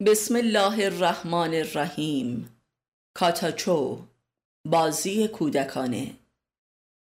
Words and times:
بسم 0.00 0.36
الله 0.36 0.84
الرحمن 0.84 1.54
الرحیم. 1.54 2.50
کاتاچو 3.16 3.98
بازی 4.66 5.28
کودکانه. 5.28 6.14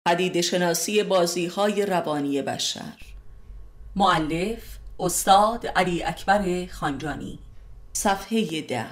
پدید 0.07 0.41
شناسی 0.41 1.03
بازی 1.03 1.45
های 1.45 1.85
روانی 1.85 2.41
بشر. 2.41 2.97
معلف 3.95 4.77
استاد 4.99 5.67
علی 5.67 6.03
اکبر 6.03 6.65
خانجانی. 6.65 7.39
صفحه 7.93 8.61
ده. 8.61 8.89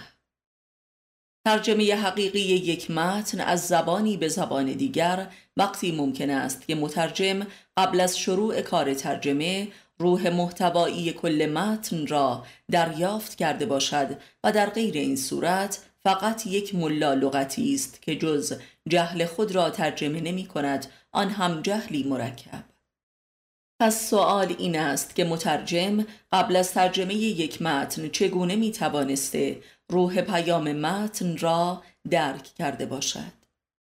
ترجمه 1.45 1.95
حقیقی 1.95 2.39
یک 2.39 2.91
متن 2.91 3.41
از 3.41 3.67
زبانی 3.67 4.17
به 4.17 4.27
زبان 4.27 4.65
دیگر 4.65 5.27
وقتی 5.57 5.91
ممکن 5.91 6.29
است 6.29 6.67
که 6.67 6.75
مترجم 6.75 7.47
قبل 7.77 8.01
از 8.01 8.19
شروع 8.19 8.61
کار 8.61 8.93
ترجمه 8.93 9.67
روح 10.01 10.29
محتوایی 10.29 11.13
کل 11.13 11.45
متن 11.53 12.07
را 12.07 12.45
دریافت 12.71 13.35
کرده 13.35 13.65
باشد 13.65 14.17
و 14.43 14.51
در 14.51 14.69
غیر 14.69 14.97
این 14.97 15.15
صورت 15.15 15.79
فقط 16.03 16.47
یک 16.47 16.75
ملا 16.75 17.13
لغتی 17.13 17.73
است 17.73 18.01
که 18.01 18.15
جز 18.15 18.59
جهل 18.89 19.25
خود 19.25 19.55
را 19.55 19.69
ترجمه 19.69 20.21
نمی 20.21 20.45
کند 20.45 20.85
آن 21.11 21.29
هم 21.29 21.61
جهلی 21.61 22.03
مرکب. 22.03 22.63
پس 23.81 24.09
سوال 24.09 24.55
این 24.59 24.79
است 24.79 25.15
که 25.15 25.23
مترجم 25.23 26.05
قبل 26.31 26.55
از 26.55 26.73
ترجمه 26.73 27.13
یک 27.13 27.61
متن 27.61 28.09
چگونه 28.09 28.55
می 28.55 28.71
توانسته 28.71 29.61
روح 29.91 30.21
پیام 30.21 30.71
متن 30.71 31.37
را 31.37 31.83
درک 32.09 32.43
کرده 32.43 32.85
باشد؟ 32.85 33.31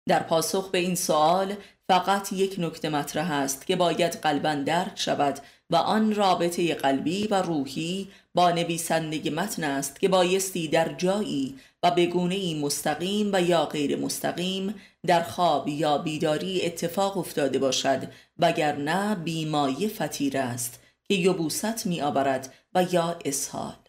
در 0.07 0.23
پاسخ 0.23 0.71
به 0.71 0.77
این 0.77 0.95
سوال 0.95 1.55
فقط 1.91 2.33
یک 2.33 2.55
نکته 2.57 2.89
مطرح 2.89 3.31
است 3.31 3.67
که 3.67 3.75
باید 3.75 4.13
قلبا 4.13 4.55
درک 4.55 4.91
شود 4.95 5.39
و 5.69 5.75
آن 5.75 6.15
رابطه 6.15 6.75
قلبی 6.75 7.27
و 7.27 7.41
روحی 7.41 8.07
با 8.35 8.51
نویسنده 8.51 9.29
متن 9.29 9.63
است 9.63 9.99
که 9.99 10.07
بایستی 10.07 10.67
در 10.67 10.93
جایی 10.93 11.59
و 11.83 11.91
بگونه 11.91 12.55
مستقیم 12.55 13.29
و 13.33 13.41
یا 13.41 13.65
غیر 13.65 13.97
مستقیم 13.97 14.75
در 15.07 15.23
خواب 15.23 15.67
یا 15.67 15.97
بیداری 15.97 16.65
اتفاق 16.65 17.17
افتاده 17.17 17.59
باشد 17.59 18.07
وگرنه 18.39 19.15
بیمایی 19.15 19.87
فتیر 19.87 20.37
است 20.37 20.79
که 21.03 21.13
یبوست 21.13 21.85
می 21.85 22.01
آورد 22.01 22.53
و 22.75 22.83
یا 22.91 23.19
اسهال 23.25 23.80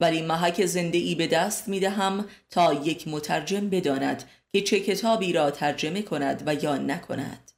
ولی 0.00 0.22
محک 0.22 0.66
زنده 0.66 0.98
ای 0.98 1.14
به 1.14 1.26
دست 1.26 1.68
می 1.68 1.80
دهم 1.80 2.24
تا 2.50 2.72
یک 2.72 3.08
مترجم 3.08 3.68
بداند 3.68 4.24
که 4.52 4.60
چه 4.60 4.80
کتابی 4.80 5.32
را 5.32 5.50
ترجمه 5.50 6.02
کند 6.02 6.42
و 6.46 6.54
یا 6.54 6.76
نکند. 6.76 7.50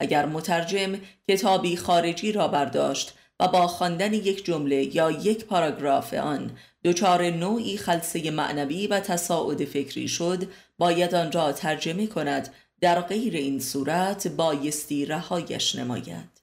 اگر 0.00 0.26
مترجم 0.26 1.00
کتابی 1.28 1.76
خارجی 1.76 2.32
را 2.32 2.48
برداشت 2.48 3.14
و 3.40 3.48
با 3.48 3.66
خواندن 3.66 4.12
یک 4.12 4.44
جمله 4.44 4.96
یا 4.96 5.10
یک 5.10 5.44
پاراگراف 5.44 6.14
آن 6.14 6.50
دچار 6.84 7.30
نوعی 7.30 7.76
خلصه 7.76 8.30
معنوی 8.30 8.86
و 8.86 9.00
تصاعد 9.00 9.64
فکری 9.64 10.08
شد 10.08 10.48
باید 10.78 11.14
آن 11.14 11.32
را 11.32 11.52
ترجمه 11.52 12.06
کند 12.06 12.54
در 12.80 13.00
غیر 13.00 13.36
این 13.36 13.60
صورت 13.60 14.28
بایستی 14.28 15.06
رهایش 15.06 15.74
نماید. 15.74 16.40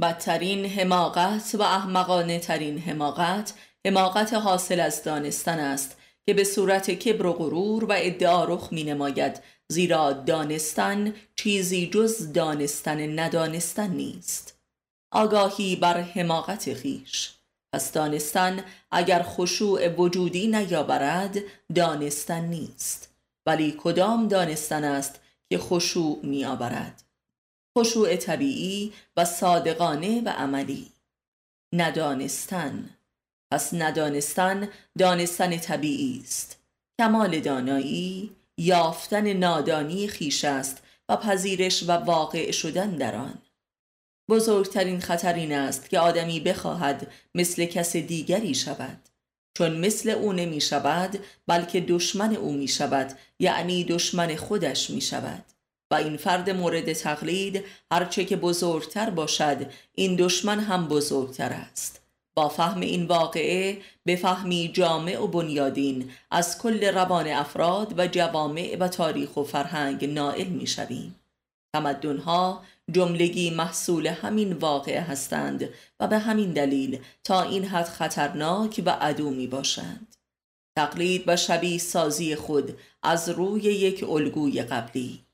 بدترین 0.00 0.66
حماقت 0.66 1.54
و 1.58 1.62
احمقانه 1.62 2.38
ترین 2.38 2.78
حماقت 2.78 3.52
حماقت 3.86 4.34
حاصل 4.34 4.80
از 4.80 5.02
دانستن 5.02 5.58
است 5.58 5.96
که 6.26 6.34
به 6.34 6.44
صورت 6.44 6.90
کبر 6.90 7.26
و 7.26 7.32
غرور 7.32 7.84
و 7.84 7.92
ادعا 7.96 8.44
رخ 8.44 8.68
می 8.72 8.84
نماید 8.84 9.40
زیرا 9.68 10.12
دانستن 10.12 11.14
چیزی 11.36 11.86
جز 11.86 12.32
دانستن 12.32 13.18
ندانستن 13.18 13.90
نیست. 13.90 14.58
آگاهی 15.12 15.76
بر 15.76 16.00
حماقت 16.00 16.74
خیش 16.74 17.30
پس 17.72 17.92
دانستن 17.92 18.64
اگر 18.90 19.22
خشوع 19.22 19.88
وجودی 19.88 20.48
نیاورد 20.48 21.38
دانستن 21.74 22.44
نیست. 22.44 23.14
ولی 23.46 23.74
کدام 23.78 24.28
دانستن 24.28 24.84
است 24.84 25.20
که 25.50 25.58
خشوع 25.58 26.20
می 26.22 26.44
آورد 26.44 27.02
خشوع 27.78 28.16
طبیعی 28.16 28.92
و 29.16 29.24
صادقانه 29.24 30.22
و 30.24 30.28
عملی. 30.28 30.92
ندانستن. 31.72 32.90
پس 33.52 33.74
ندانستن 33.74 34.68
دانستن 34.98 35.56
طبیعی 35.56 36.20
است. 36.24 36.58
کمال 37.00 37.40
دانایی 37.40 38.30
یافتن 38.58 39.32
نادانی 39.32 40.08
خیش 40.08 40.44
است 40.44 40.82
و 41.08 41.16
پذیرش 41.16 41.82
و 41.82 41.92
واقع 41.92 42.50
شدن 42.50 42.90
در 42.90 43.14
آن. 43.14 43.38
بزرگترین 44.30 45.00
خطر 45.00 45.34
این 45.34 45.52
است 45.52 45.90
که 45.90 45.98
آدمی 45.98 46.40
بخواهد 46.40 47.12
مثل 47.34 47.64
کس 47.64 47.96
دیگری 47.96 48.54
شود. 48.54 48.98
چون 49.58 49.76
مثل 49.76 50.10
او 50.10 50.32
نمی 50.32 50.60
شود 50.60 51.18
بلکه 51.46 51.80
دشمن 51.80 52.36
او 52.36 52.52
می 52.52 52.68
شود 52.68 53.18
یعنی 53.38 53.84
دشمن 53.84 54.36
خودش 54.36 54.90
می 54.90 55.00
شود 55.00 55.44
و 55.90 55.94
این 55.94 56.16
فرد 56.16 56.50
مورد 56.50 56.92
تقلید 56.92 57.64
هرچه 57.92 58.24
که 58.24 58.36
بزرگتر 58.36 59.10
باشد 59.10 59.70
این 59.94 60.16
دشمن 60.16 60.60
هم 60.60 60.88
بزرگتر 60.88 61.52
است. 61.52 62.01
با 62.34 62.48
فهم 62.48 62.80
این 62.80 63.06
واقعه 63.06 63.78
به 64.04 64.16
فهمی 64.16 64.68
جامع 64.68 65.22
و 65.22 65.26
بنیادین 65.26 66.10
از 66.30 66.58
کل 66.58 66.84
روان 66.84 67.28
افراد 67.28 67.98
و 67.98 68.06
جوامع 68.06 68.76
و 68.80 68.88
تاریخ 68.88 69.36
و 69.36 69.42
فرهنگ 69.42 70.04
نائل 70.04 70.46
می 70.46 70.66
شویم. 70.66 71.20
تمدنها 71.74 72.62
جملگی 72.90 73.50
محصول 73.50 74.06
همین 74.06 74.52
واقعه 74.52 75.00
هستند 75.00 75.68
و 76.00 76.08
به 76.08 76.18
همین 76.18 76.52
دلیل 76.52 77.00
تا 77.24 77.42
این 77.42 77.64
حد 77.64 77.88
خطرناک 77.88 78.82
و 78.86 78.90
عدو 78.90 79.30
می 79.30 79.46
باشند. 79.46 80.16
تقلید 80.78 81.24
و 81.26 81.36
شبیه 81.36 81.78
سازی 81.78 82.36
خود 82.36 82.78
از 83.02 83.28
روی 83.28 83.62
یک 83.62 84.04
الگوی 84.10 84.62
قبلی 84.62 85.24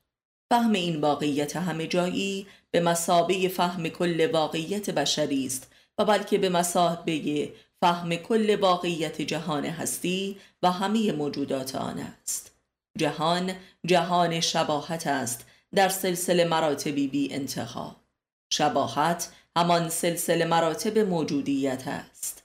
فهم 0.51 0.73
این 0.73 1.01
واقعیت 1.01 1.55
همه 1.55 1.87
جایی 1.87 2.47
به 2.71 2.79
مسابه 2.79 3.47
فهم 3.47 3.89
کل 3.89 4.29
واقعیت 4.33 4.89
بشری 4.89 5.45
است 5.45 5.71
و 5.99 6.05
بلکه 6.05 6.37
به 6.37 6.49
مسابقه 6.49 7.53
فهم 7.81 8.15
کل 8.15 8.55
واقعیت 8.55 9.21
جهان 9.21 9.65
هستی 9.65 10.37
و 10.63 10.71
همه 10.71 11.11
موجودات 11.11 11.75
آن 11.75 11.99
است. 11.99 12.51
جهان 12.97 13.55
جهان 13.85 14.39
شباهت 14.39 15.07
است 15.07 15.45
در 15.75 15.89
سلسله 15.89 16.45
مراتبی 16.45 17.07
بی 17.07 17.33
انتها. 17.33 17.95
شباهت 18.49 19.31
همان 19.55 19.89
سلسله 19.89 20.45
مراتب 20.45 20.97
موجودیت 20.97 21.87
است. 21.87 22.43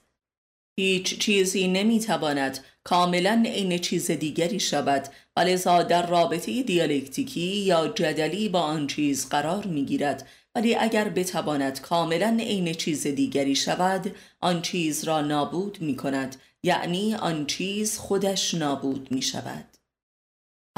هیچ 0.79 1.19
چیزی 1.19 1.67
نمی‌تواند 1.67 2.59
کاملا 2.83 3.43
عین 3.45 3.77
چیز 3.77 4.11
دیگری 4.11 4.59
شود 4.59 5.07
و 5.37 5.39
لذا 5.39 5.83
در 5.83 6.07
رابطه 6.07 6.63
دیالکتیکی 6.63 7.41
یا 7.41 7.87
جدلی 7.87 8.49
با 8.49 8.59
آن 8.59 8.87
چیز 8.87 9.29
قرار 9.29 9.65
می‌گیرد 9.65 10.27
ولی 10.55 10.75
اگر 10.75 11.09
بتواند 11.09 11.81
کاملا 11.81 12.37
عین 12.39 12.73
چیز 12.73 13.07
دیگری 13.07 13.55
شود 13.55 14.15
آن 14.41 14.61
چیز 14.61 15.03
را 15.03 15.21
نابود 15.21 15.81
می 15.81 15.95
کند 15.95 16.35
یعنی 16.63 17.15
آن 17.15 17.45
چیز 17.45 17.97
خودش 17.97 18.53
نابود 18.53 19.11
می 19.11 19.21
شود 19.21 19.65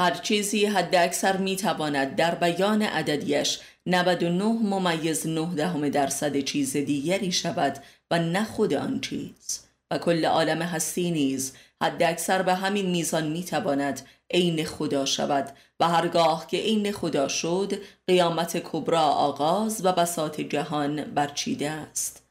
هر 0.00 0.14
چیزی 0.14 0.66
حد 0.66 0.94
اکثر 0.94 1.36
می 1.36 1.56
تواند 1.56 2.16
در 2.16 2.34
بیان 2.34 2.82
عددیش 2.82 3.58
99 3.86 4.44
ممیز 4.44 5.26
9 5.26 5.54
دهم 5.54 5.88
درصد 5.88 6.38
چیز 6.40 6.72
دیگری 6.72 7.32
شود 7.32 7.84
و 8.10 8.18
نه 8.18 8.44
خود 8.44 8.74
آن 8.74 9.00
چیز. 9.00 9.67
و 9.90 9.98
کل 9.98 10.24
عالم 10.24 10.62
هستی 10.62 11.10
نیز 11.10 11.52
حد 11.82 12.02
اکثر 12.02 12.42
به 12.42 12.54
همین 12.54 12.90
میزان 12.90 13.26
می 13.26 13.44
تواند 13.44 14.06
عین 14.30 14.64
خدا 14.64 15.04
شود 15.04 15.56
و 15.80 15.88
هرگاه 15.88 16.46
که 16.46 16.56
عین 16.56 16.92
خدا 16.92 17.28
شد 17.28 17.72
قیامت 18.06 18.56
کبرا 18.56 19.02
آغاز 19.02 19.84
و 19.84 19.92
بساط 19.92 20.40
جهان 20.40 21.04
برچیده 21.04 21.70
است. 21.70 22.28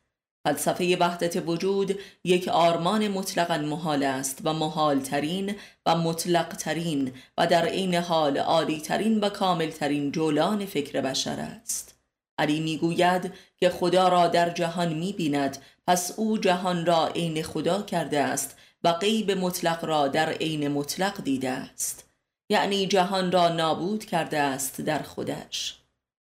فلسفه 0.47 0.97
وحدت 0.99 1.43
وجود 1.47 1.99
یک 2.23 2.47
آرمان 2.47 3.07
مطلقا 3.07 3.57
محال 3.57 4.03
است 4.03 4.39
و 4.43 4.53
محال 4.53 4.99
ترین 4.99 5.55
و 5.85 5.95
مطلق 5.95 6.47
ترین 6.47 7.13
و 7.37 7.47
در 7.47 7.65
عین 7.65 7.95
حال 7.95 8.37
عالی 8.37 8.81
ترین 8.81 9.19
و 9.19 9.29
کامل 9.29 9.69
ترین 9.69 10.11
جولان 10.11 10.65
فکر 10.65 11.01
بشر 11.01 11.39
است. 11.39 11.95
علی 12.37 12.59
می‌گوید 12.59 13.33
که 13.57 13.69
خدا 13.69 14.07
را 14.07 14.27
در 14.27 14.49
جهان 14.49 14.93
می 14.93 15.13
بیند 15.13 15.57
پس 15.87 16.13
او 16.19 16.37
جهان 16.37 16.85
را 16.85 17.07
عین 17.07 17.43
خدا 17.43 17.81
کرده 17.81 18.19
است 18.19 18.57
و 18.83 18.93
غیب 18.93 19.31
مطلق 19.31 19.85
را 19.85 20.07
در 20.07 20.29
عین 20.29 20.67
مطلق 20.67 21.23
دیده 21.23 21.49
است. 21.49 22.09
یعنی 22.49 22.87
جهان 22.87 23.31
را 23.31 23.49
نابود 23.49 24.05
کرده 24.05 24.39
است 24.39 24.81
در 24.81 24.99
خودش. 24.99 25.77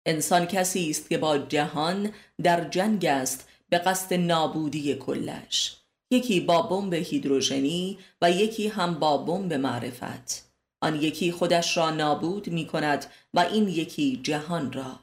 انسان 0.05 0.45
کسی 0.45 0.89
است 0.89 1.09
که 1.09 1.17
با 1.17 1.37
جهان 1.37 2.11
در 2.43 2.69
جنگ 2.69 3.05
است 3.05 3.47
به 3.69 3.77
قصد 3.77 4.13
نابودی 4.13 4.95
کلش. 4.95 5.77
یکی 6.11 6.39
با 6.39 6.61
بمب 6.61 6.93
هیدروژنی 6.93 7.97
و 8.21 8.31
یکی 8.31 8.67
هم 8.67 8.93
با 8.93 9.17
بمب 9.17 9.53
معرفت. 9.53 10.51
آن 10.81 11.01
یکی 11.01 11.31
خودش 11.31 11.77
را 11.77 11.89
نابود 11.89 12.47
می 12.47 12.67
کند 12.67 13.05
و 13.33 13.39
این 13.39 13.67
یکی 13.67 14.19
جهان 14.23 14.71
را. 14.71 14.99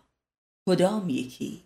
کدام 0.69 1.08
یکی؟ 1.08 1.64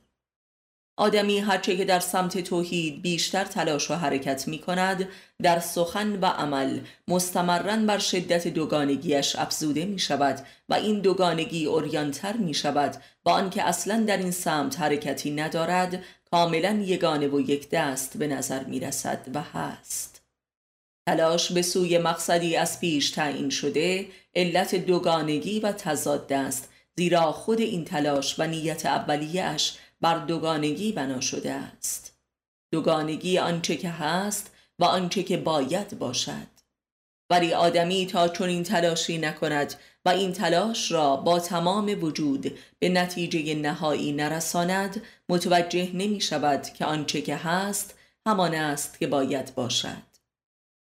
آدمی 0.98 1.38
هرچه 1.38 1.76
که 1.76 1.84
در 1.84 2.00
سمت 2.00 2.38
توحید 2.38 3.02
بیشتر 3.02 3.44
تلاش 3.44 3.90
و 3.90 3.94
حرکت 3.94 4.48
می 4.48 4.58
کند 4.58 5.08
در 5.42 5.60
سخن 5.60 6.20
و 6.20 6.26
عمل 6.26 6.80
مستمرن 7.08 7.86
بر 7.86 7.98
شدت 7.98 8.48
دوگانگیش 8.48 9.36
افزوده 9.36 9.84
می 9.84 9.98
شود 9.98 10.46
و 10.68 10.74
این 10.74 11.00
دوگانگی 11.00 11.66
اوریانتر 11.66 12.36
می 12.36 12.54
شود 12.54 12.96
با 13.24 13.32
آنکه 13.32 13.62
اصلا 13.62 14.04
در 14.06 14.16
این 14.16 14.30
سمت 14.30 14.80
حرکتی 14.80 15.30
ندارد 15.30 16.02
کاملا 16.30 16.82
یگانه 16.86 17.28
و 17.28 17.40
یک 17.40 17.70
دست 17.70 18.16
به 18.16 18.26
نظر 18.26 18.64
می 18.64 18.80
رسد 18.80 19.26
و 19.34 19.42
هست. 19.42 20.22
تلاش 21.08 21.52
به 21.52 21.62
سوی 21.62 21.98
مقصدی 21.98 22.56
از 22.56 22.80
پیش 22.80 23.10
تعیین 23.10 23.50
شده 23.50 24.06
علت 24.34 24.74
دوگانگی 24.74 25.60
و 25.60 25.72
تضاد 25.72 26.32
است 26.32 26.68
زیرا 26.96 27.32
خود 27.32 27.60
این 27.60 27.84
تلاش 27.84 28.40
و 28.40 28.46
نیت 28.46 28.86
اولیهش 28.86 29.78
بر 30.00 30.18
دوگانگی 30.18 30.92
بنا 30.92 31.20
شده 31.20 31.52
است. 31.52 32.18
دوگانگی 32.72 33.38
آنچه 33.38 33.76
که 33.76 33.90
هست 33.90 34.50
و 34.78 34.84
آنچه 34.84 35.22
که 35.22 35.36
باید 35.36 35.98
باشد. 35.98 36.56
ولی 37.30 37.54
آدمی 37.54 38.06
تا 38.06 38.28
چون 38.28 38.48
این 38.48 38.62
تلاشی 38.62 39.18
نکند 39.18 39.74
و 40.04 40.08
این 40.08 40.32
تلاش 40.32 40.92
را 40.92 41.16
با 41.16 41.40
تمام 41.40 42.04
وجود 42.04 42.58
به 42.78 42.88
نتیجه 42.88 43.54
نهایی 43.54 44.12
نرساند 44.12 45.02
متوجه 45.28 45.90
نمی 45.94 46.20
شود 46.20 46.62
که 46.62 46.84
آنچه 46.84 47.22
که 47.22 47.36
هست 47.36 47.94
همان 48.26 48.54
است 48.54 48.98
که 48.98 49.06
باید 49.06 49.54
باشد. 49.54 50.06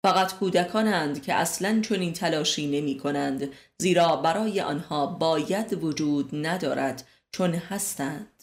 فقط 0.05 0.35
کودکانند 0.35 1.23
که 1.23 1.35
اصلا 1.35 1.81
چون 1.81 2.01
این 2.01 2.13
تلاشی 2.13 2.67
نمی 2.67 2.99
کنند 2.99 3.49
زیرا 3.79 4.17
برای 4.17 4.61
آنها 4.61 5.07
باید 5.07 5.85
وجود 5.85 6.31
ندارد 6.33 7.07
چون 7.33 7.55
هستند. 7.55 8.34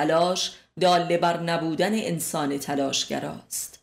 تلاش 0.00 0.52
داله 0.80 1.18
بر 1.18 1.40
نبودن 1.42 1.94
انسان 1.94 2.58
تلاشگراست. 2.58 3.82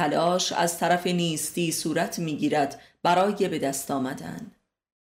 تلاش 0.00 0.52
از 0.52 0.78
طرف 0.78 1.06
نیستی 1.06 1.72
صورت 1.72 2.18
می‌گیرد 2.18 2.80
برای 3.02 3.48
به 3.48 3.58
دست 3.58 3.90
آمدن. 3.90 4.50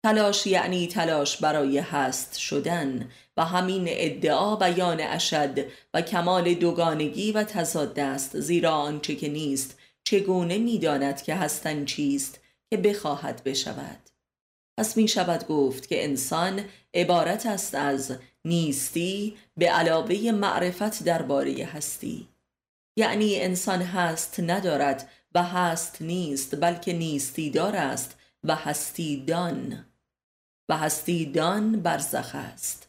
تلاش 0.04 0.46
یعنی 0.46 0.86
تلاش 0.86 1.36
برای 1.36 1.78
هست 1.78 2.38
شدن 2.38 3.10
و 3.36 3.44
همین 3.44 3.84
ادعا 3.88 4.56
بیان 4.56 5.00
اشد 5.00 5.58
و 5.94 6.02
کمال 6.02 6.54
دوگانگی 6.54 7.32
و 7.32 7.44
تضاد 7.44 8.00
است 8.00 8.40
زیرا 8.40 8.70
آنچه 8.70 9.14
که 9.16 9.28
نیست 9.28 9.78
چگونه 10.04 10.58
می‌داند 10.58 11.22
که 11.22 11.34
هستن 11.34 11.84
چیست 11.84 12.40
که 12.70 12.76
بخواهد 12.76 13.44
بشود. 13.44 14.09
پس 14.80 14.96
می 14.96 15.08
شود 15.08 15.46
گفت 15.46 15.88
که 15.88 16.04
انسان 16.04 16.64
عبارت 16.94 17.46
است 17.46 17.74
از 17.74 18.16
نیستی 18.44 19.36
به 19.56 19.70
علاوه 19.70 20.30
معرفت 20.30 21.04
درباره 21.04 21.64
هستی. 21.64 22.28
یعنی 22.96 23.40
انسان 23.40 23.82
هست 23.82 24.40
ندارد 24.40 25.10
و 25.34 25.42
هست 25.42 26.02
نیست 26.02 26.60
بلکه 26.60 26.92
نیستی 26.92 27.50
دار 27.50 27.76
است 27.76 28.16
و 28.44 28.54
هستی 28.54 29.24
دان. 29.26 29.84
و 30.68 30.76
هستی 30.76 31.26
دان 31.26 31.80
برزخ 31.80 32.34
است. 32.34 32.88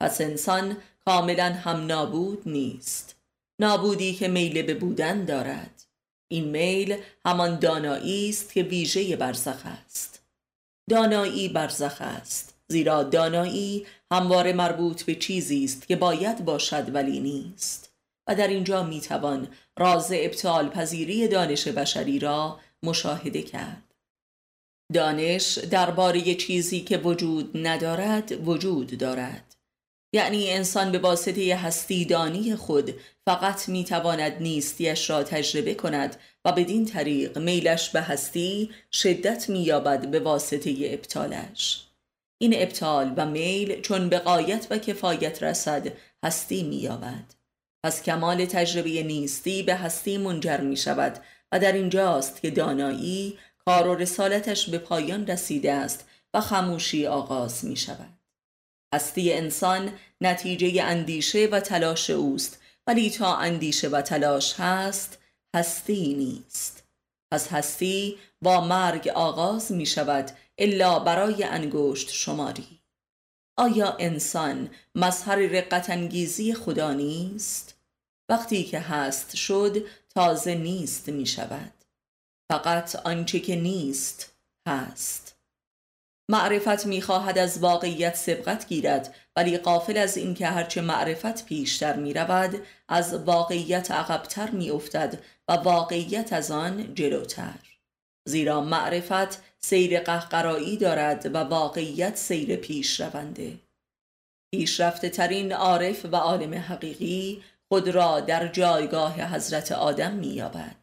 پس 0.00 0.20
انسان 0.20 0.76
کاملا 1.04 1.52
هم 1.52 1.86
نابود 1.86 2.42
نیست. 2.46 3.16
نابودی 3.58 4.14
که 4.14 4.28
میل 4.28 4.62
به 4.62 4.74
بودن 4.74 5.24
دارد. 5.24 5.82
این 6.28 6.44
میل 6.44 6.96
همان 7.24 7.58
دانایی 7.58 8.28
است 8.28 8.52
که 8.52 8.62
ویژه 8.62 9.16
برزخ 9.16 9.66
است. 9.66 10.21
دانایی 10.90 11.48
برزخ 11.48 11.96
است. 12.00 12.54
زیرا 12.68 13.02
دانایی 13.02 13.86
همواره 14.12 14.52
مربوط 14.52 15.02
به 15.02 15.14
چیزی 15.14 15.64
است 15.64 15.88
که 15.88 15.96
باید 15.96 16.44
باشد 16.44 16.94
ولی 16.94 17.20
نیست. 17.20 17.92
و 18.28 18.34
در 18.34 18.48
اینجا 18.48 18.82
می‌توان 18.82 19.48
راز 19.78 20.12
ابطال 20.14 20.68
پذیری 20.68 21.28
دانش 21.28 21.68
بشری 21.68 22.18
را 22.18 22.60
مشاهده 22.82 23.42
کرد. 23.42 23.94
دانش 24.92 25.58
درباره 25.58 26.34
چیزی 26.34 26.80
که 26.80 26.98
وجود 26.98 27.66
ندارد 27.66 28.48
وجود 28.48 28.98
دارد. 28.98 29.51
یعنی 30.12 30.50
انسان 30.50 30.92
به 30.92 30.98
واسطه 30.98 31.56
هستی 31.56 32.04
دانی 32.04 32.56
خود 32.56 32.94
فقط 33.24 33.68
می‌تواند 33.68 34.32
نیستیش 34.40 35.10
را 35.10 35.22
تجربه 35.22 35.74
کند 35.74 36.16
و 36.44 36.52
بدین 36.52 36.86
طریق 36.86 37.38
میلش 37.38 37.90
به 37.90 38.00
هستی 38.00 38.70
شدت 38.92 39.48
مییابد 39.48 40.10
به 40.10 40.20
واسطه 40.20 40.74
ابطالش. 40.80 41.86
این 42.38 42.54
ابطال 42.56 43.12
و 43.16 43.26
میل 43.26 43.80
چون 43.80 44.08
به 44.08 44.18
قایت 44.18 44.66
و 44.70 44.78
کفایت 44.78 45.42
رسد 45.42 45.92
هستی 46.24 46.62
مییابد. 46.62 47.34
پس 47.84 48.02
کمال 48.02 48.44
تجربه 48.44 49.02
نیستی 49.02 49.62
به 49.62 49.74
هستی 49.74 50.18
منجر 50.18 50.60
می 50.60 50.76
شود 50.76 51.18
و 51.52 51.58
در 51.58 51.72
اینجاست 51.72 52.42
که 52.42 52.50
دانایی 52.50 53.38
کار 53.64 53.88
و 53.88 53.94
رسالتش 53.94 54.70
به 54.70 54.78
پایان 54.78 55.26
رسیده 55.26 55.72
است 55.72 56.08
و 56.34 56.40
خموشی 56.40 57.06
آغاز 57.06 57.64
می 57.64 57.76
شود 57.76 58.21
هستی 58.94 59.32
انسان 59.32 59.92
نتیجه 60.20 60.82
اندیشه 60.82 61.48
و 61.52 61.60
تلاش 61.60 62.10
اوست. 62.10 62.58
ولی 62.86 63.10
تا 63.10 63.36
اندیشه 63.36 63.88
و 63.88 64.00
تلاش 64.00 64.54
هست 64.60 65.18
هستی 65.56 66.14
نیست. 66.14 66.84
پس 67.32 67.48
هستی 67.48 68.18
با 68.42 68.60
مرگ 68.60 69.08
آغاز 69.08 69.72
می 69.72 69.86
شود 69.86 70.30
الا 70.58 70.98
برای 70.98 71.44
انگشت 71.44 72.10
شماری. 72.10 72.82
آیا 73.56 73.96
انسان 74.00 74.70
مظهر 74.94 75.36
رقت 75.36 75.90
انگیزی 75.90 76.54
خدا 76.54 76.92
نیست؟ 76.92 77.74
وقتی 78.28 78.64
که 78.64 78.80
هست 78.80 79.36
شد 79.36 79.86
تازه 80.14 80.54
نیست 80.54 81.08
می 81.08 81.26
شود. 81.26 81.72
فقط 82.52 82.96
آنچه 82.96 83.40
که 83.40 83.56
نیست 83.56 84.32
هست. 84.68 85.36
معرفت 86.32 86.86
می‌خواهد 86.86 87.38
از 87.38 87.58
واقعیت 87.58 88.16
سبقت 88.16 88.68
گیرد 88.68 89.14
ولی 89.36 89.58
قافل 89.58 89.96
از 89.96 90.16
اینکه 90.16 90.46
هرچه 90.46 90.80
معرفت 90.80 91.46
پیشتر 91.46 91.96
می 91.96 92.14
رود 92.14 92.62
از 92.88 93.14
واقعیت 93.14 93.90
عقبتر 93.90 94.50
می 94.50 94.70
افتد 94.70 95.18
و 95.48 95.52
واقعیت 95.52 96.32
از 96.32 96.50
آن 96.50 96.94
جلوتر. 96.94 97.58
زیرا 98.28 98.60
معرفت 98.60 99.42
سیر 99.58 100.00
قهقرایی 100.00 100.76
دارد 100.76 101.34
و 101.34 101.38
واقعیت 101.38 102.16
سیر 102.16 102.56
پیش 102.56 103.00
رونده 103.00 103.58
پیشرفته 104.54 105.08
ترین 105.08 105.52
عارف 105.52 106.04
و 106.04 106.16
عالم 106.16 106.54
حقیقی 106.54 107.42
خود 107.68 107.88
را 107.88 108.20
در 108.20 108.48
جایگاه 108.48 109.34
حضرت 109.34 109.72
آدم 109.72 110.12
مییابد. 110.12 110.76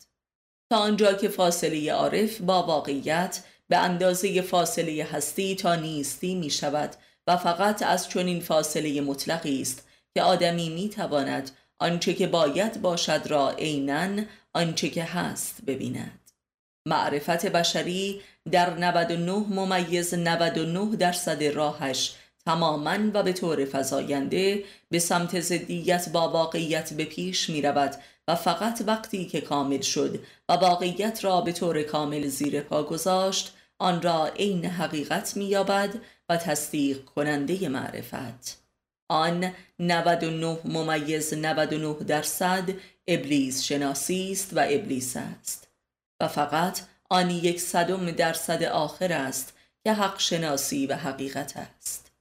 تا 0.72 0.78
آنجا 0.78 1.14
که 1.14 1.28
فاصله 1.28 1.94
عارف 1.94 2.42
با 2.42 2.64
واقعیت 2.64 3.44
به 3.70 3.78
اندازه 3.78 4.42
فاصله 4.42 5.04
هستی 5.04 5.56
تا 5.56 5.76
نیستی 5.76 6.36
می 6.36 6.50
شود 6.50 6.96
و 7.28 7.38
فقط 7.38 7.84
از 7.84 8.10
چنین 8.10 8.40
فاصله 8.40 9.02
مطلقی 9.02 9.62
است 9.62 9.88
که 10.14 10.22
آدمی 10.22 10.70
می 10.70 10.90
تواند 10.90 11.52
آنچه 11.80 12.14
که 12.14 12.28
باید 12.28 12.82
باشد 12.82 13.22
را 13.26 13.50
عینا 13.50 14.24
آنچه 14.54 14.90
که 14.90 15.04
هست 15.04 15.62
ببیند. 15.68 16.20
معرفت 16.86 17.46
بشری 17.46 18.22
در 18.52 18.74
99 18.74 19.32
ممیز 19.32 20.14
99 20.14 20.96
درصد 20.96 21.44
راهش 21.44 22.16
تماما 22.46 22.98
و 23.14 23.24
به 23.24 23.34
طور 23.34 23.66
فزاینده 23.72 24.64
به 24.90 25.00
سمت 25.00 25.40
زدیت 25.40 26.10
با 26.10 26.30
واقعیت 26.30 26.94
به 26.94 27.06
پیش 27.06 27.50
می 27.50 27.62
رود 27.62 27.96
و 28.28 28.36
فقط 28.36 28.84
وقتی 28.88 29.26
که 29.26 29.42
کامل 29.42 29.82
شد 29.82 30.20
و 30.50 30.54
واقعیت 30.54 31.26
را 31.26 31.42
به 31.42 31.52
طور 31.52 31.84
کامل 31.84 32.28
زیر 32.28 32.62
پا 32.62 32.84
گذاشت 32.84 33.54
آن 33.80 34.02
را 34.02 34.28
عین 34.28 34.66
حقیقت 34.66 35.38
می 35.38 35.46
یابد 35.46 35.96
و 36.30 36.38
تصدیق 36.38 37.06
کننده 37.06 37.70
معرفت. 37.70 38.64
آن 39.10 39.54
99 39.80 40.60
ممیز 40.66 41.34
99 41.34 41.94
درصد 41.94 42.70
ابلیس 43.08 43.64
شناسی 43.64 44.32
است 44.32 44.50
و 44.54 44.60
ابلیس 44.60 45.18
است. 45.18 45.68
و 46.22 46.28
فقط 46.28 46.82
آن 47.10 47.30
یک 47.30 47.60
صدم 47.60 48.12
درصد 48.12 48.64
آخر 48.64 49.14
است 49.14 49.54
که 49.84 49.94
حق 49.94 50.20
شناسی 50.20 50.88
و 50.88 50.96
حقیقت 50.96 51.58
است. 51.58 52.12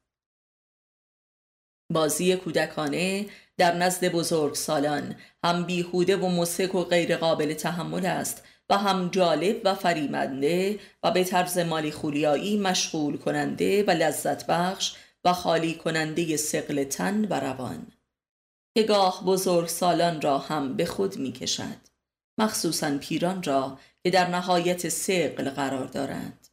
بازی 1.92 2.36
کودکانه 2.36 3.26
در 3.56 3.74
نزد 3.74 4.08
بزرگ 4.08 4.54
سالان 4.54 5.16
هم 5.44 5.64
بیهوده 5.64 6.16
و 6.16 6.28
مسک 6.28 6.74
و 6.74 6.84
غیر 6.84 7.16
قابل 7.16 7.54
تحمل 7.54 8.06
است 8.06 8.42
و 8.70 8.78
هم 8.78 9.08
جالب 9.08 9.60
و 9.64 9.74
فریمنده 9.74 10.78
و 11.02 11.10
به 11.10 11.24
طرز 11.24 11.58
مالی 11.58 11.90
خولیایی 11.90 12.58
مشغول 12.58 13.16
کننده 13.16 13.82
و 13.82 13.90
لذت 13.90 14.46
بخش 14.46 14.94
و 15.24 15.32
خالی 15.32 15.74
کننده 15.74 16.36
سقل 16.36 16.84
تن 16.84 17.24
و 17.24 17.34
روان. 17.34 17.86
که 18.74 18.82
گاه 18.82 19.24
بزرگ 19.24 19.68
سالان 19.68 20.20
را 20.20 20.38
هم 20.38 20.76
به 20.76 20.84
خود 20.84 21.16
می 21.16 21.32
کشد. 21.32 21.88
مخصوصا 22.38 22.98
پیران 22.98 23.42
را 23.42 23.78
که 24.04 24.10
در 24.10 24.30
نهایت 24.30 24.88
سقل 24.88 25.50
قرار 25.50 25.86
دارند. 25.86 26.48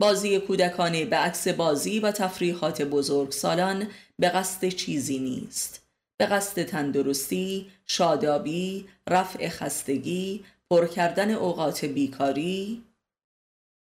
بازی 0.00 0.40
کودکانه 0.40 1.04
به 1.04 1.16
عکس 1.16 1.48
بازی 1.48 2.00
و 2.00 2.10
تفریحات 2.10 2.82
بزرگ 2.82 3.30
سالان 3.30 3.88
به 4.18 4.28
قصد 4.28 4.68
چیزی 4.68 5.18
نیست. 5.18 5.82
به 6.20 6.26
قصد 6.26 6.62
تندرستی، 6.62 7.70
شادابی، 7.86 8.88
رفع 9.08 9.48
خستگی، 9.48 10.44
پر 10.72 10.86
کردن 10.86 11.30
اوقات 11.30 11.84
بیکاری 11.84 12.82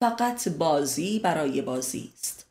فقط 0.02 0.48
بازی 0.48 1.18
برای 1.18 1.62
بازی 1.62 2.10
است. 2.14 2.46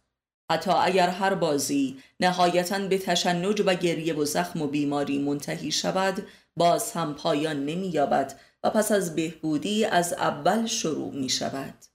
حتی 0.52 0.72
اگر 0.72 1.10
هر 1.10 1.36
بازی 1.36 1.98
نهایتا 2.20 2.80
به 2.80 2.98
تشنج 2.98 3.64
و 3.66 3.76
گریه 3.76 4.14
و 4.14 4.26
زخم 4.26 4.62
و 4.62 4.68
بیماری 4.68 5.20
منتهی 5.20 5.72
شود 5.72 6.28
باز 6.58 6.92
هم 6.92 7.16
پایان 7.16 7.66
نمییابد 7.66 8.40
و 8.64 8.70
پس 8.70 8.92
از 8.92 9.16
بهبودی 9.16 9.86
از 9.86 10.14
اول 10.14 10.66
شروع 10.66 11.14
می 11.14 11.30
شود 11.30 11.86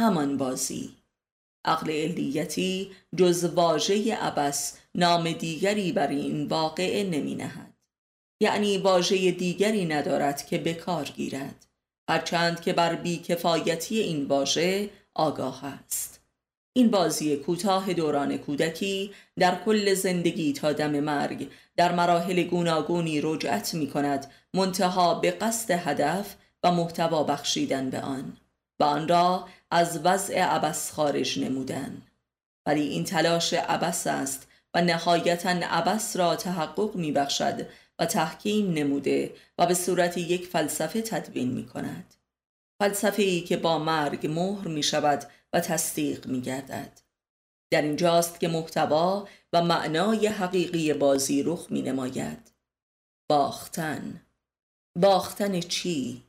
همان 0.00 0.36
بازی. 0.36 0.90
عقل 1.64 1.90
علیتی 1.90 2.90
جز 3.16 3.44
واژه 3.44 4.18
ابس 4.20 4.78
نام 4.94 5.32
دیگری 5.32 5.92
بر 5.92 6.08
این 6.08 6.48
واقعه 6.48 7.04
نمی 7.04 7.34
نهد. 7.34 7.74
یعنی 8.42 8.78
واژه 8.78 9.30
دیگری 9.30 9.84
ندارد 9.84 10.46
که 10.46 10.58
به 10.58 10.74
کار 10.74 11.04
گیرد. 11.04 11.66
هرچند 12.10 12.60
که 12.60 12.72
بر 12.72 12.94
بیکفایتی 12.94 14.00
این 14.00 14.26
واژه 14.26 14.90
آگاه 15.14 15.64
است. 15.64 16.20
این 16.72 16.90
بازی 16.90 17.36
کوتاه 17.36 17.92
دوران 17.92 18.36
کودکی 18.36 19.10
در 19.38 19.54
کل 19.64 19.94
زندگی 19.94 20.52
تا 20.52 20.72
دم 20.72 21.00
مرگ 21.00 21.48
در 21.76 21.92
مراحل 21.92 22.42
گوناگونی 22.42 23.20
رجعت 23.20 23.74
می 23.74 23.90
کند 23.90 24.30
منتها 24.54 25.14
به 25.14 25.30
قصد 25.30 25.70
هدف 25.70 26.34
و 26.62 26.72
محتوا 26.72 27.22
بخشیدن 27.22 27.90
به 27.90 28.00
آن. 28.00 28.36
و 28.80 28.84
آن 28.84 29.08
را 29.08 29.48
از 29.70 30.00
وضع 30.04 30.40
عبس 30.40 30.92
خارج 30.92 31.38
نمودن. 31.38 32.02
ولی 32.66 32.82
این 32.82 33.04
تلاش 33.04 33.52
عبس 33.54 34.06
است 34.06 34.48
و 34.74 34.82
نهایتا 34.82 35.50
عبس 35.50 36.16
را 36.16 36.36
تحقق 36.36 36.96
می 36.96 37.12
بخشد 37.12 37.66
و 38.00 38.06
تحکیم 38.06 38.72
نموده 38.72 39.34
و 39.58 39.66
به 39.66 39.74
صورت 39.74 40.18
یک 40.18 40.46
فلسفه 40.46 41.02
تدوین 41.02 41.50
می 41.50 41.66
کند 41.66 42.14
فلسفه 42.80 43.22
ای 43.22 43.40
که 43.40 43.56
با 43.56 43.78
مرگ 43.78 44.26
مهر 44.26 44.68
می 44.68 44.82
شود 44.82 45.24
و 45.52 45.60
تصدیق 45.60 46.26
می 46.26 46.40
گردد 46.40 47.00
در 47.72 47.82
اینجاست 47.82 48.40
که 48.40 48.48
محتوا 48.48 49.28
و 49.52 49.62
معنای 49.62 50.26
حقیقی 50.26 50.92
بازی 50.92 51.42
رخ 51.42 51.66
می 51.70 51.82
نماید 51.82 52.50
باختن. 53.30 54.20
باختن 54.98 55.60
چی؟ 55.60 56.22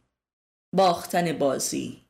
باختن 0.76 1.38
بازی. 1.38 2.02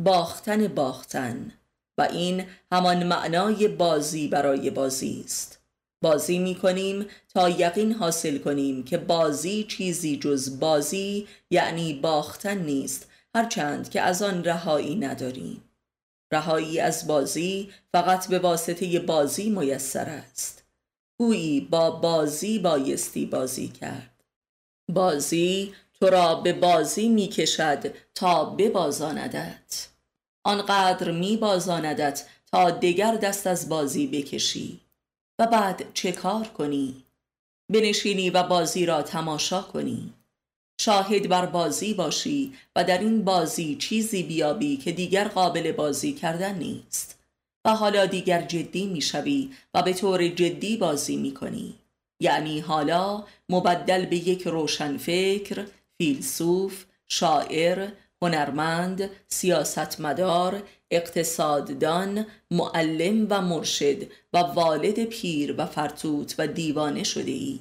باختن 0.00 0.68
باختن. 0.68 1.52
و 1.98 2.02
این 2.02 2.46
همان 2.72 3.06
معنای 3.06 3.68
بازی 3.68 4.28
برای 4.28 4.70
بازی 4.70 5.22
است. 5.24 5.61
بازی 6.02 6.38
می 6.38 6.54
کنیم 6.54 7.06
تا 7.34 7.48
یقین 7.48 7.92
حاصل 7.92 8.38
کنیم 8.38 8.84
که 8.84 8.98
بازی 8.98 9.64
چیزی 9.64 10.16
جز 10.16 10.60
بازی 10.60 11.28
یعنی 11.50 11.94
باختن 11.94 12.58
نیست 12.58 13.08
هرچند 13.34 13.90
که 13.90 14.00
از 14.00 14.22
آن 14.22 14.44
رهایی 14.44 14.96
نداریم. 14.96 15.64
رهایی 16.32 16.80
از 16.80 17.06
بازی 17.06 17.70
فقط 17.92 18.28
به 18.28 18.38
واسطه 18.38 19.00
بازی 19.00 19.50
میسر 19.50 20.08
است. 20.08 20.64
گویی 21.18 21.60
با 21.60 21.90
بازی 21.90 22.58
بایستی 22.58 23.26
بازی 23.26 23.68
کرد. 23.68 24.24
بازی 24.88 25.74
تو 26.00 26.06
را 26.06 26.34
به 26.34 26.52
بازی 26.52 27.08
می 27.08 27.28
کشد 27.28 27.94
تا 28.14 28.44
ببازاندت. 28.44 29.88
آنقدر 30.44 31.10
می 31.10 31.36
بازاندت 31.36 32.24
تا 32.52 32.70
دگر 32.70 33.16
دست 33.16 33.46
از 33.46 33.68
بازی 33.68 34.06
بکشی. 34.06 34.80
بعد 35.46 35.94
چه 35.94 36.12
کار 36.12 36.48
کنی؟ 36.48 37.02
بنشینی 37.72 38.30
و 38.30 38.42
بازی 38.42 38.86
را 38.86 39.02
تماشا 39.02 39.62
کنی. 39.62 40.12
شاهد 40.80 41.28
بر 41.28 41.46
بازی 41.46 41.94
باشی 41.94 42.52
و 42.76 42.84
در 42.84 42.98
این 42.98 43.24
بازی 43.24 43.76
چیزی 43.76 44.22
بیابی 44.22 44.76
که 44.76 44.92
دیگر 44.92 45.28
قابل 45.28 45.72
بازی 45.72 46.12
کردن 46.12 46.58
نیست. 46.58 47.18
و 47.64 47.76
حالا 47.76 48.06
دیگر 48.06 48.42
جدی 48.42 48.86
می‌شوی 48.86 49.50
و 49.74 49.82
به 49.82 49.92
طور 49.92 50.28
جدی 50.28 50.76
بازی 50.76 51.16
می‌کنی. 51.16 51.74
یعنی 52.20 52.60
حالا 52.60 53.24
مبدل 53.48 54.06
به 54.06 54.16
یک 54.16 54.42
روشنفکر 54.42 55.66
فیلسوف 55.98 56.84
شاعر 57.08 57.88
هنرمند 58.22 59.10
سیاستمدار 59.28 60.62
اقتصاددان 60.90 62.26
معلم 62.50 63.26
و 63.30 63.40
مرشد 63.40 64.02
و 64.32 64.38
والد 64.38 65.04
پیر 65.04 65.54
و 65.58 65.66
فرتوت 65.66 66.34
و 66.38 66.46
دیوانه 66.46 67.02
شده 67.02 67.30
ای 67.30 67.60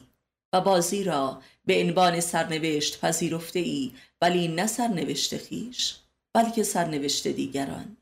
و 0.54 0.62
بازی 0.62 1.04
را 1.04 1.42
به 1.66 1.82
عنوان 1.82 2.20
سرنوشت 2.20 3.02
پذیرفته 3.02 3.60
ای 3.60 3.92
ولی 4.22 4.48
نه 4.48 4.68
سرنوشت 4.68 5.38
خیش 5.38 5.96
بلکه 6.34 6.64
سرنوشت 6.64 7.28
دیگران. 7.28 7.98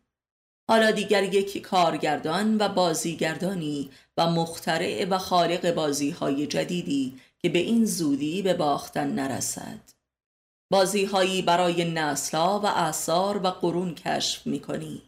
حالا 0.70 0.92
دیگر 0.92 1.24
یک 1.24 1.62
کارگردان 1.62 2.58
و 2.58 2.70
بازیگردانی 2.70 3.90
و 4.18 4.30
مخترع 4.32 5.06
و 5.10 5.18
خالق 5.18 5.74
بازی 5.74 6.10
های 6.10 6.48
جدیدی 6.48 7.20
که 7.40 7.50
به 7.50 7.60
این 7.60 7.86
زودی 7.86 8.42
به 8.42 8.54
باختن 8.54 9.08
نرسد. 9.08 9.99
بازی 10.72 11.06
هایی 11.06 11.42
برای 11.42 11.92
نسلا 11.92 12.60
و 12.60 12.66
اثار 12.66 13.38
و 13.38 13.48
قرون 13.48 13.96
کشف 13.96 14.48
می 14.48 14.60
کنی 14.60 15.02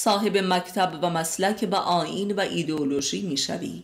صاحب 0.00 0.36
مکتب 0.36 0.98
و 1.02 1.10
مسلک 1.10 1.68
و 1.72 1.74
آین 1.74 2.32
و 2.32 2.40
ایدئولوژی 2.40 3.22
می 3.22 3.36
شوی 3.36 3.82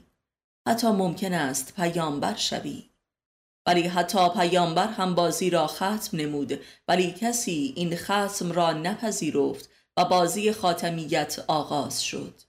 حتی 0.68 0.86
ممکن 0.86 1.32
است 1.32 1.74
پیامبر 1.76 2.36
شوی. 2.36 2.90
ولی 3.66 3.82
حتی 3.82 4.28
پیامبر 4.28 4.88
هم 4.88 5.14
بازی 5.14 5.50
را 5.50 5.66
ختم 5.66 6.10
نمود 6.12 6.60
ولی 6.88 7.12
کسی 7.12 7.72
این 7.76 7.96
ختم 7.96 8.52
را 8.52 8.72
نپذیرفت 8.72 9.70
و 9.96 10.04
بازی 10.04 10.52
خاتمیت 10.52 11.44
آغاز 11.48 12.02
شد. 12.02 12.40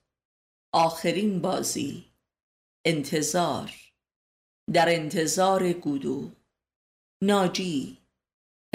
آخرین 0.73 1.41
بازی. 1.41 2.05
انتظار. 2.85 3.71
در 4.73 4.95
انتظار 4.95 5.73
گودو. 5.73 6.31
ناجی. 7.23 7.98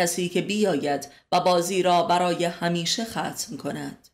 کسی 0.01 0.29
که 0.29 0.43
بیاید 0.43 1.09
و 1.33 1.41
بازی 1.41 1.83
را 1.83 2.03
برای 2.03 2.45
همیشه 2.45 3.05
ختم 3.05 3.57
کند. 3.57 4.09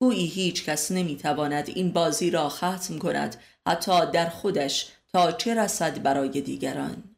گویی 0.00 0.26
هیچ 0.26 0.64
کس 0.64 0.90
نمی‌تواند 0.90 1.68
این 1.68 1.92
بازی 1.92 2.30
را 2.30 2.48
ختم 2.48 2.98
کند 2.98 3.36
حتی 3.68 4.10
در 4.10 4.28
خودش 4.28 4.88
تا 5.12 5.32
چه 5.32 5.54
رسد 5.54 6.02
برای 6.02 6.40
دیگران. 6.40 7.16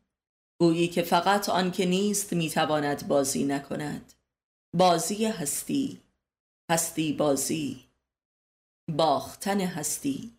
گویی 0.60 0.88
که 0.88 1.02
فقط 1.02 1.48
آن 1.48 1.70
که 1.70 1.86
نیست 1.86 2.32
می‌تواند 2.32 3.08
بازی 3.08 3.44
نکند. 3.44 4.12
بازی 4.76 5.26
هستی. 5.26 6.00
هستی 6.70 7.12
بازی. 7.12 7.84
باختن 8.90 9.60
هستی. 9.60 10.32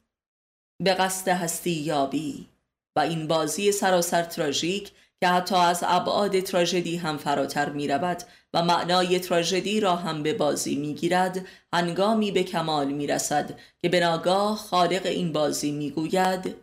به 0.84 0.94
قصد 0.94 1.28
هستی 1.28 1.72
یابی. 1.72 2.48
و 2.96 3.00
این 3.00 3.28
بازی 3.28 3.72
سراسر 3.72 4.24
تراژیک 4.24 4.92
که 5.22 5.28
حتی 5.28 5.56
از 5.56 5.84
ابعاد 5.88 6.40
تراژدی 6.40 6.98
هم 6.98 7.18
فراتر 7.18 7.70
می 7.70 7.88
رود 7.88 8.24
و 8.54 8.64
معنای 8.64 9.20
تراژدی 9.20 9.80
را 9.80 9.96
هم 9.96 10.24
به 10.24 10.34
بازی 10.34 10.76
می 10.76 10.94
گیرد 10.94 11.46
هنگامی 11.74 12.32
به 12.32 12.44
کمال 12.44 12.88
می 12.88 13.08
رسد 13.08 13.60
که 13.82 13.90
به 13.90 14.00
ناگاه 14.00 14.58
خالق 14.58 15.06
این 15.06 15.34
بازی 15.34 15.72
می 15.72 15.92
گوید 15.92 16.56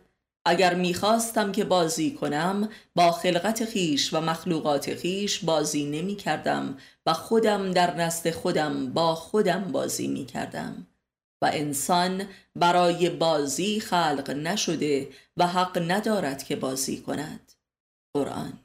اگر 0.45 0.73
می‌خواستم 0.73 1.51
که 1.51 1.63
بازی 1.63 2.11
کنم 2.11 2.69
با 2.95 3.11
خلقت 3.11 3.65
خیش 3.65 4.13
و 4.13 4.21
مخلوقات 4.21 4.95
خیش 4.95 5.43
بازی 5.43 5.85
نمی 5.85 6.15
کردم 6.15 6.77
و 7.05 7.13
خودم 7.13 7.71
در 7.71 7.95
نست 7.95 8.31
خودم 8.31 8.93
با 8.93 9.15
خودم 9.15 9.71
بازی 9.71 10.07
می 10.07 10.25
کردم 10.25 10.87
و 11.41 11.49
انسان 11.53 12.27
برای 12.55 13.09
بازی 13.09 13.79
خلق 13.79 14.29
نشده 14.29 15.09
و 15.37 15.47
حق 15.47 15.91
ندارد 15.91 16.43
که 16.43 16.55
بازی 16.55 17.01
کند. 17.01 17.44
قرآن. 18.15 18.59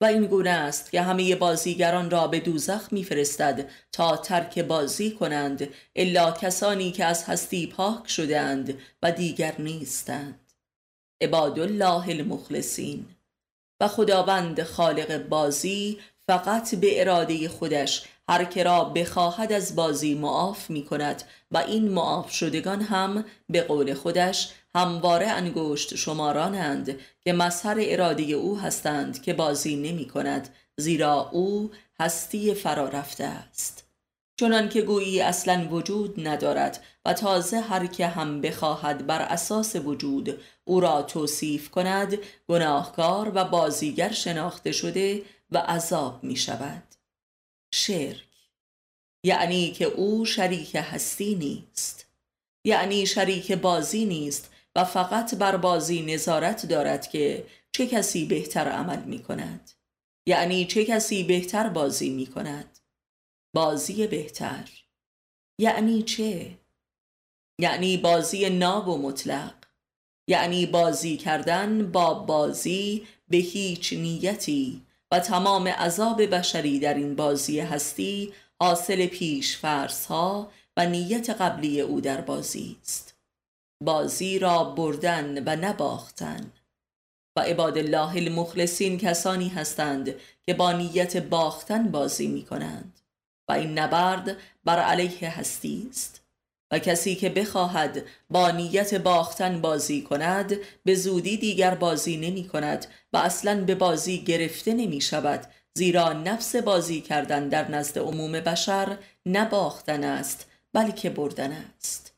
و 0.00 0.04
این 0.04 0.26
گونه 0.26 0.50
است 0.50 0.90
که 0.90 1.02
همه 1.02 1.34
بازیگران 1.36 2.10
را 2.10 2.26
به 2.26 2.40
دوزخ 2.40 2.92
میفرستد 2.92 3.70
تا 3.92 4.16
ترک 4.16 4.58
بازی 4.58 5.10
کنند 5.10 5.68
الا 5.96 6.32
کسانی 6.32 6.92
که 6.92 7.04
از 7.04 7.24
هستی 7.24 7.66
پاک 7.66 8.08
شدند 8.08 8.78
و 9.02 9.12
دیگر 9.12 9.54
نیستند. 9.58 10.52
عباد 11.20 11.58
الله 11.58 12.08
المخلصین. 12.08 13.06
و 13.80 13.88
خداوند 13.88 14.62
خالق 14.62 15.28
بازی 15.28 15.98
فقط 16.26 16.74
به 16.74 17.00
اراده 17.00 17.48
خودش 17.48 18.04
هر 18.28 18.44
که 18.44 18.62
را 18.62 18.84
بخواهد 18.84 19.52
از 19.52 19.76
بازی 19.76 20.14
معاف 20.14 20.70
می 20.70 20.84
کند 20.84 21.22
و 21.50 21.58
این 21.58 21.88
معاف 21.88 22.30
شدگان 22.30 22.82
هم 22.82 23.24
به 23.48 23.62
قول 23.62 23.94
خودش 23.94 24.52
همواره 24.74 25.26
انگشت 25.26 25.94
شمارانند 25.94 26.98
که 27.20 27.32
مظهر 27.32 27.76
اراده 27.80 28.22
او 28.22 28.58
هستند 28.58 29.22
که 29.22 29.34
بازی 29.34 29.76
نمی 29.76 30.08
کند 30.08 30.48
زیرا 30.76 31.28
او 31.32 31.70
هستی 32.00 32.54
فرا 32.54 32.88
رفته 32.88 33.24
است. 33.24 33.84
چنان 34.36 34.68
که 34.68 34.82
گویی 34.82 35.20
اصلا 35.20 35.68
وجود 35.70 36.28
ندارد 36.28 36.84
و 37.04 37.12
تازه 37.12 37.60
هر 37.60 37.86
که 37.86 38.06
هم 38.06 38.40
بخواهد 38.40 39.06
بر 39.06 39.22
اساس 39.22 39.76
وجود 39.76 40.40
او 40.64 40.80
را 40.80 41.02
توصیف 41.02 41.70
کند 41.70 42.18
گناهکار 42.48 43.32
و 43.34 43.44
بازیگر 43.44 44.12
شناخته 44.12 44.72
شده 44.72 45.22
و 45.50 45.58
عذاب 45.58 46.24
می 46.24 46.36
شود 46.36 46.95
شرک. 47.76 48.26
یعنی 49.24 49.70
که 49.70 49.84
او 49.84 50.24
شریک 50.24 50.74
هستی 50.74 51.34
نیست. 51.34 52.06
یعنی 52.64 53.06
شریک 53.06 53.52
بازی 53.52 54.04
نیست 54.04 54.50
و 54.76 54.84
فقط 54.84 55.34
بر 55.34 55.56
بازی 55.56 56.02
نظارت 56.02 56.66
دارد 56.66 57.10
که 57.10 57.46
چه 57.72 57.86
کسی 57.86 58.24
بهتر 58.24 58.68
عمل 58.68 59.02
می 59.02 59.22
کند. 59.22 59.70
یعنی 60.28 60.64
چه 60.64 60.84
کسی 60.84 61.24
بهتر 61.24 61.68
بازی 61.68 62.10
می 62.10 62.26
کند. 62.26 62.78
بازی 63.54 64.06
بهتر. 64.06 64.70
یعنی 65.60 66.02
چه؟ 66.02 66.58
یعنی 67.60 67.96
بازی 67.96 68.50
ناب 68.50 68.88
و 68.88 68.98
مطلق. 68.98 69.54
یعنی 70.28 70.66
بازی 70.66 71.16
کردن 71.16 71.92
با 71.92 72.14
بازی 72.14 73.06
به 73.28 73.36
هیچ 73.36 73.92
نیتی 73.92 74.85
و 75.10 75.20
تمام 75.20 75.68
عذاب 75.68 76.34
بشری 76.34 76.78
در 76.78 76.94
این 76.94 77.16
بازی 77.16 77.60
هستی 77.60 78.32
حاصل 78.60 79.06
پیش 79.06 79.56
فرس 79.56 80.06
ها 80.06 80.50
و 80.76 80.86
نیت 80.86 81.30
قبلی 81.30 81.80
او 81.80 82.00
در 82.00 82.20
بازی 82.20 82.76
است. 82.82 83.16
بازی 83.80 84.38
را 84.38 84.64
بردن 84.64 85.42
و 85.46 85.56
نباختن. 85.56 86.52
و 87.36 87.40
عباد 87.40 87.78
الله 87.78 88.16
المخلصین 88.16 88.98
کسانی 88.98 89.48
هستند 89.48 90.14
که 90.42 90.54
با 90.54 90.72
نیت 90.72 91.16
باختن 91.16 91.90
بازی 91.90 92.26
می 92.26 92.44
کنند 92.44 93.00
و 93.48 93.52
این 93.52 93.78
نبرد 93.78 94.36
بر 94.64 94.78
علیه 94.78 95.30
هستی 95.30 95.86
است. 95.90 96.25
و 96.70 96.78
کسی 96.78 97.14
که 97.14 97.28
بخواهد 97.28 98.02
با 98.30 98.50
نیت 98.50 98.94
باختن 98.94 99.60
بازی 99.60 100.02
کند 100.02 100.56
به 100.84 100.94
زودی 100.94 101.36
دیگر 101.36 101.74
بازی 101.74 102.16
نمی 102.16 102.48
کند 102.48 102.86
و 103.12 103.16
اصلا 103.16 103.64
به 103.64 103.74
بازی 103.74 104.18
گرفته 104.18 104.74
نمی 104.74 105.00
شود 105.00 105.46
زیرا 105.74 106.12
نفس 106.12 106.56
بازی 106.56 107.00
کردن 107.00 107.48
در 107.48 107.70
نزد 107.70 107.98
عموم 107.98 108.32
بشر 108.32 108.98
نباختن 109.26 110.04
است 110.04 110.50
بلکه 110.72 111.10
بردن 111.10 111.52
است. 111.52 112.12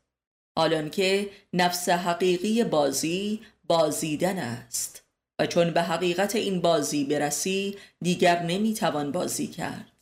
حالان 0.59 0.91
که 0.91 1.31
نفس 1.53 1.89
حقیقی 1.89 2.65
بازی 2.65 3.41
بازیدن 3.67 4.39
است. 4.39 5.03
و 5.39 5.47
چون 5.47 5.71
به 5.71 5.83
حقیقت 5.83 6.37
این 6.37 6.61
بازی 6.61 7.05
برسی 7.05 7.77
دیگر 8.01 8.43
نمی‌توان 8.43 9.13
بازی 9.13 9.47
کرد. 9.47 9.93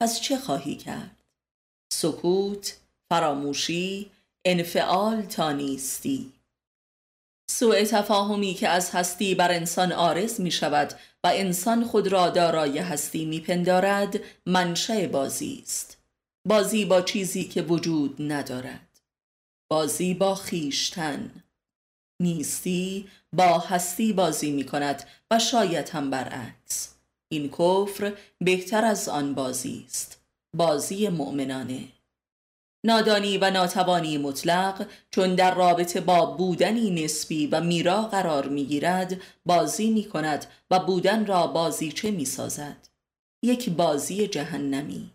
پس 0.00 0.20
چه 0.20 0.36
خواهی 0.36 0.74
کرد؟ 0.74 1.22
سکوت، 1.92 2.76
فراموشی، 3.08 4.10
انفعال 4.44 5.22
تا 5.22 5.52
نیستی. 5.52 6.32
سوء 7.50 7.84
تفاهمی 7.84 8.54
که 8.54 8.68
از 8.68 8.90
هستی 8.90 9.34
بر 9.34 9.52
انسان 9.52 9.92
آرز 9.92 10.40
می 10.40 10.50
شود 10.50 10.92
و 11.24 11.30
انسان 11.34 11.84
خود 11.84 12.08
را 12.08 12.30
دارای 12.30 12.78
هستی 12.78 13.24
می 13.24 13.40
پندارد 13.40 14.20
منشأ 14.46 15.06
بازی 15.06 15.62
است. 15.62 15.98
بازی 16.48 16.84
با 16.84 17.02
چیزی 17.02 17.44
که 17.44 17.62
وجود 17.62 18.16
ندارد. 18.18 19.00
بازی 19.70 20.14
با 20.14 20.34
خیشتن. 20.34 21.30
نیستی 22.20 23.08
با 23.32 23.58
هستی 23.58 24.12
بازی 24.12 24.50
می 24.50 24.64
کند 24.64 25.04
و 25.30 25.38
شاید 25.38 25.88
هم 25.88 26.10
برعکس. 26.10 26.94
این 27.28 27.48
کفر 27.48 28.12
بهتر 28.40 28.84
از 28.84 29.08
آن 29.08 29.34
بازی 29.34 29.84
است. 29.86 30.20
بازی 30.56 31.08
مؤمنانه. 31.08 31.95
نادانی 32.86 33.38
و 33.38 33.50
ناتوانی 33.50 34.18
مطلق 34.18 34.86
چون 35.10 35.34
در 35.34 35.54
رابطه 35.54 36.00
با 36.00 36.26
بودنی 36.26 37.04
نسبی 37.04 37.46
و 37.46 37.60
میرا 37.60 38.02
قرار 38.02 38.48
می‌گیرد 38.48 39.20
بازی 39.46 39.90
می 39.90 40.04
کند 40.04 40.46
و 40.70 40.78
بودن 40.78 41.26
را 41.26 41.46
بازی 41.46 41.92
چه 41.92 42.10
می 42.10 42.24
سازد 42.24 42.88
یک 43.44 43.70
بازی 43.70 44.28
جهنمی. 44.28 45.10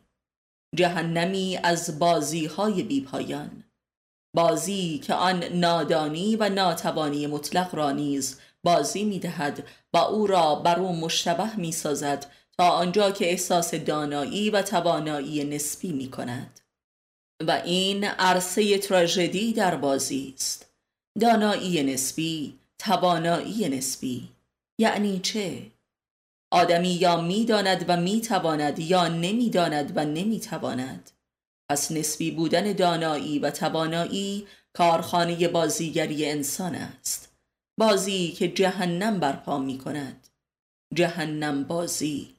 جهنمی 0.75 1.59
از 1.63 1.99
بازی 1.99 2.45
های 2.45 2.83
بیپایان. 2.83 3.63
بازی 4.35 4.99
که 4.99 5.13
آن 5.13 5.43
نادانی 5.43 6.35
و 6.35 6.49
ناتوانی 6.49 7.27
مطلق 7.27 7.75
را 7.75 7.91
نیز 7.91 8.39
بازی 8.63 9.03
می 9.03 9.19
دهد 9.19 9.63
و 9.93 9.97
او 9.97 10.27
را 10.27 10.55
بر 10.55 10.79
او 10.79 10.95
مشتبه 10.95 11.55
می 11.55 11.71
سازد 11.71 12.25
تا 12.57 12.69
آنجا 12.69 13.11
که 13.11 13.29
احساس 13.29 13.75
دانایی 13.75 14.49
و 14.49 14.61
توانایی 14.61 15.43
نسبی 15.43 15.91
می 15.91 16.09
کند 16.11 16.60
و 17.47 17.61
این 17.65 18.03
عرصه 18.03 18.77
تراژدی 18.77 19.53
در 19.53 19.75
بازی 19.75 20.33
است. 20.35 20.65
دانایی 21.19 21.83
نسبی 21.83 22.59
توانایی 22.79 23.69
نسبی. 23.69 24.29
یعنی 24.79 25.19
چه؟ 25.19 25.61
آدمی 26.51 26.89
یا 26.89 27.21
می‌داند 27.21 27.85
و 27.87 27.97
می‌تواند 27.97 28.79
یا 28.79 29.07
نمی‌داند 29.07 29.91
و 29.95 30.05
نمی‌تواند. 30.05 31.11
پس 31.69 31.91
نسبی 31.91 32.31
بودن 32.31 32.73
دانایی 32.73 33.39
و 33.39 33.49
توانایی 33.49 34.47
کارخانه 34.73 35.47
بازیگری 35.47 36.29
انسان 36.29 36.75
است. 36.75 37.31
بازی 37.79 38.31
که 38.31 38.47
جهنم 38.47 39.19
برپا 39.19 39.59
می 39.59 39.77
کند 39.77 40.27
جهنم 40.93 41.63
بازی. 41.63 42.35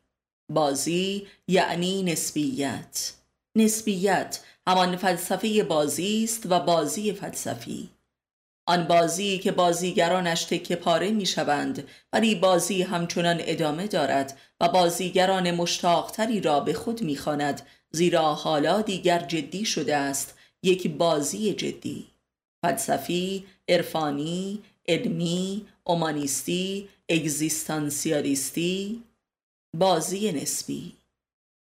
بازی 0.52 1.26
یعنی 1.48 2.02
نسبیت. 2.02 3.12
نسبیت 3.56 4.40
همان 4.66 4.96
فلسفه 4.96 5.62
بازی 5.62 6.24
است 6.24 6.42
و 6.50 6.60
بازی 6.60 7.12
فلسفی. 7.12 7.88
آن 8.66 8.84
بازی 8.84 9.38
که 9.38 9.52
بازیگرانش 9.52 10.44
تکه 10.44 10.76
پاره 10.76 11.10
می 11.10 11.26
شوند 11.26 11.88
ولی 12.12 12.34
بازی 12.34 12.82
همچنان 12.82 13.36
ادامه 13.40 13.86
دارد 13.86 14.38
و 14.60 14.68
بازیگران 14.68 15.50
مشتاقتری 15.50 16.40
را 16.40 16.60
به 16.60 16.72
خود 16.72 17.02
می 17.02 17.16
خاند 17.16 17.62
زیرا 17.90 18.34
حالا 18.34 18.82
دیگر 18.82 19.18
جدی 19.18 19.64
شده 19.64 19.96
است 19.96 20.38
یک 20.62 20.90
بازی 20.90 21.54
جدی. 21.54 22.06
فلسفی، 22.62 23.46
عرفانی، 23.68 24.62
علمی، 24.88 25.66
اومانیستی، 25.84 26.88
اگزیستانسیالیستی. 27.08 29.02
بازی 29.76 30.32
نسبی 30.32 30.92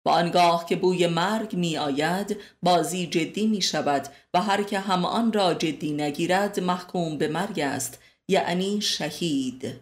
و 0.05 0.09
آنگاه 0.09 0.65
که 0.65 0.75
بوی 0.75 1.07
مرگ 1.07 1.55
می 1.55 1.77
آید 1.77 2.37
بازی 2.63 3.07
جدی 3.07 3.47
می 3.47 3.61
شود 3.61 4.07
و 4.33 4.41
هر 4.41 4.63
که 4.63 4.79
هم 4.79 5.05
آن 5.05 5.33
را 5.33 5.53
جدی 5.53 5.91
نگیرد 5.93 6.59
محکوم 6.59 7.17
به 7.17 7.27
مرگ 7.27 7.59
است 7.59 7.99
یعنی 8.27 8.81
شهید. 8.81 9.79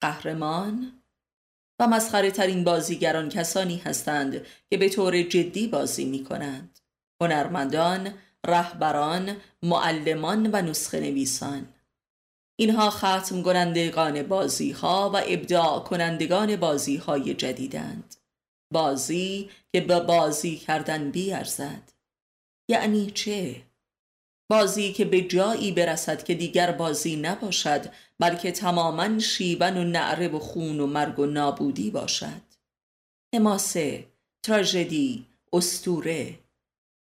قهرمان 0.00 1.02
و 1.80 1.86
مسخره 1.86 2.30
ترین 2.30 2.64
بازیگران 2.64 3.28
کسانی 3.28 3.76
هستند 3.76 4.46
که 4.70 4.76
به 4.76 4.88
طور 4.88 5.22
جدی 5.22 5.66
بازی 5.66 6.04
می 6.04 6.24
کنند 6.24 6.78
هنرمندان، 7.20 8.14
رهبران، 8.46 9.36
معلمان 9.62 10.50
و 10.52 10.62
نسخه 10.62 11.00
نویسان 11.00 11.68
اینها 12.58 12.90
ختم 12.90 13.42
کنندگان 13.42 14.22
بازی 14.22 14.70
ها 14.70 15.10
و 15.14 15.22
ابداع 15.26 15.80
کنندگان 15.80 16.56
بازی 16.56 16.96
های 16.96 17.34
جدیدند. 17.34 18.15
بازی 18.72 19.50
که 19.72 19.80
به 19.80 20.00
بازی 20.00 20.56
کردن 20.56 21.10
بیارزد. 21.10 21.92
یعنی 22.68 23.10
چه؟ 23.10 23.62
بازی 24.50 24.92
که 24.92 25.04
به 25.04 25.20
جایی 25.20 25.72
برسد 25.72 26.22
که 26.24 26.34
دیگر 26.34 26.72
بازی 26.72 27.16
نباشد 27.16 27.92
بلکه 28.18 28.52
تماما 28.52 29.18
شیون 29.18 29.76
و 29.76 29.84
نعره 29.84 30.28
و 30.28 30.38
خون 30.38 30.80
و 30.80 30.86
مرگ 30.86 31.18
و 31.18 31.26
نابودی 31.26 31.90
باشد. 31.90 32.42
حماسه 33.34 34.06
تراژدی 34.42 35.26
استوره. 35.52 36.38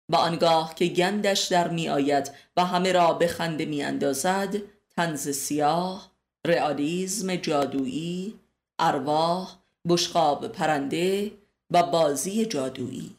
و 0.08 0.16
آنگاه 0.16 0.74
که 0.74 0.86
گندش 0.86 1.46
در 1.46 1.68
می 1.68 1.88
آید 1.88 2.30
و 2.56 2.64
همه 2.64 2.92
را 2.92 3.12
به 3.12 3.26
خنده 3.26 3.64
می 3.64 3.82
اندازد 3.82 4.56
تنز 4.90 5.28
سیاه 5.28 6.10
رئالیزم 6.46 7.36
جادویی 7.36 8.40
ارواح 8.78 9.56
بشقاب 9.88 10.48
پرنده 10.48 11.32
و 11.70 11.82
بازی 11.82 12.46
جادویی. 12.46 13.16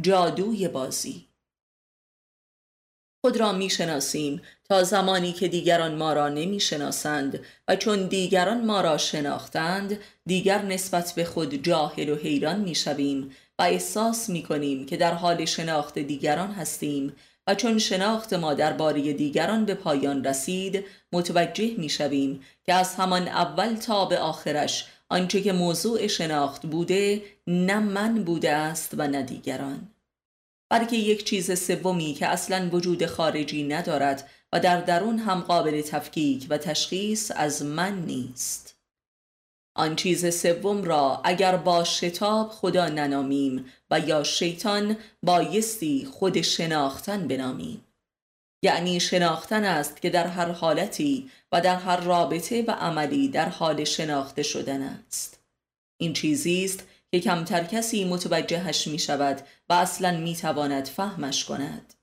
جادوی 0.00 0.68
بازی. 0.68 1.26
خود 3.24 3.36
را 3.36 3.52
می 3.52 3.70
شناسیم 3.70 4.42
تا 4.68 4.82
زمانی 4.82 5.32
که 5.32 5.48
دیگران 5.48 5.94
ما 5.94 6.12
را 6.12 6.28
نمی 6.28 6.60
شناسند 6.60 7.44
و 7.68 7.76
چون 7.76 8.06
دیگران 8.06 8.64
ما 8.64 8.80
را 8.80 8.98
شناختند 8.98 9.98
دیگر 10.26 10.62
نسبت 10.62 11.12
به 11.16 11.24
خود 11.24 11.54
جاهل 11.54 12.08
و 12.08 12.16
حیران 12.16 12.60
می 12.60 12.74
شویم 12.74 13.30
و 13.58 13.62
احساس 13.62 14.28
می 14.28 14.42
کنیم 14.42 14.86
که 14.86 14.96
در 14.96 15.14
حال 15.14 15.44
شناخت 15.44 15.98
دیگران 15.98 16.50
هستیم 16.50 17.16
و 17.46 17.54
چون 17.54 17.78
شناخت 17.78 18.32
ما 18.32 18.54
درباره 18.54 19.12
دیگران 19.12 19.64
به 19.64 19.74
پایان 19.74 20.24
رسید 20.24 20.84
متوجه 21.12 21.74
می 21.78 21.88
شویم 21.88 22.40
که 22.66 22.74
از 22.74 22.94
همان 22.94 23.28
اول 23.28 23.74
تا 23.74 24.04
به 24.04 24.18
آخرش 24.18 24.86
آنچه 25.14 25.42
که 25.42 25.52
موضوع 25.52 26.06
شناخت 26.06 26.66
بوده 26.66 27.22
نه 27.46 27.78
من 27.78 28.24
بوده 28.24 28.50
است 28.50 28.94
و 28.98 29.08
نه 29.08 29.22
دیگران. 29.22 29.88
بلکه 30.70 30.96
یک 30.96 31.24
چیز 31.24 31.60
سومی 31.60 32.14
که 32.14 32.26
اصلا 32.26 32.68
وجود 32.72 33.06
خارجی 33.06 33.62
ندارد 33.62 34.30
و 34.52 34.60
در 34.60 34.80
درون 34.80 35.18
هم 35.18 35.40
قابل 35.40 35.82
تفکیک 35.82 36.46
و 36.50 36.58
تشخیص 36.58 37.32
از 37.36 37.62
من 37.62 37.98
نیست. 37.98 38.76
آن 39.76 39.96
چیز 39.96 40.34
سوم 40.34 40.84
را 40.84 41.20
اگر 41.24 41.56
با 41.56 41.84
شتاب 41.84 42.50
خدا 42.50 42.88
ننامیم 42.88 43.64
و 43.90 44.00
یا 44.00 44.22
شیطان 44.22 44.96
بایستی 45.22 46.08
خود 46.12 46.40
شناختن 46.40 47.28
بنامیم. 47.28 47.84
یعنی 48.64 49.00
شناختن 49.00 49.64
است 49.64 50.02
که 50.02 50.10
در 50.10 50.26
هر 50.26 50.50
حالتی 50.50 51.30
و 51.52 51.60
در 51.60 51.76
هر 51.76 51.96
رابطه 51.96 52.62
و 52.62 52.70
عملی 52.70 53.28
در 53.28 53.48
حال 53.48 53.84
شناخته 53.84 54.42
شدن 54.42 54.82
است. 54.82 55.40
این 55.96 56.12
چیزی 56.12 56.64
است 56.64 56.86
که 57.10 57.20
کمتر 57.20 57.64
کسی 57.64 58.04
متوجهش 58.04 58.86
می 58.86 58.98
شود 58.98 59.40
و 59.68 59.72
اصلا 59.72 60.18
می 60.18 60.36
تواند 60.36 60.84
فهمش 60.84 61.44
کند. 61.44 61.94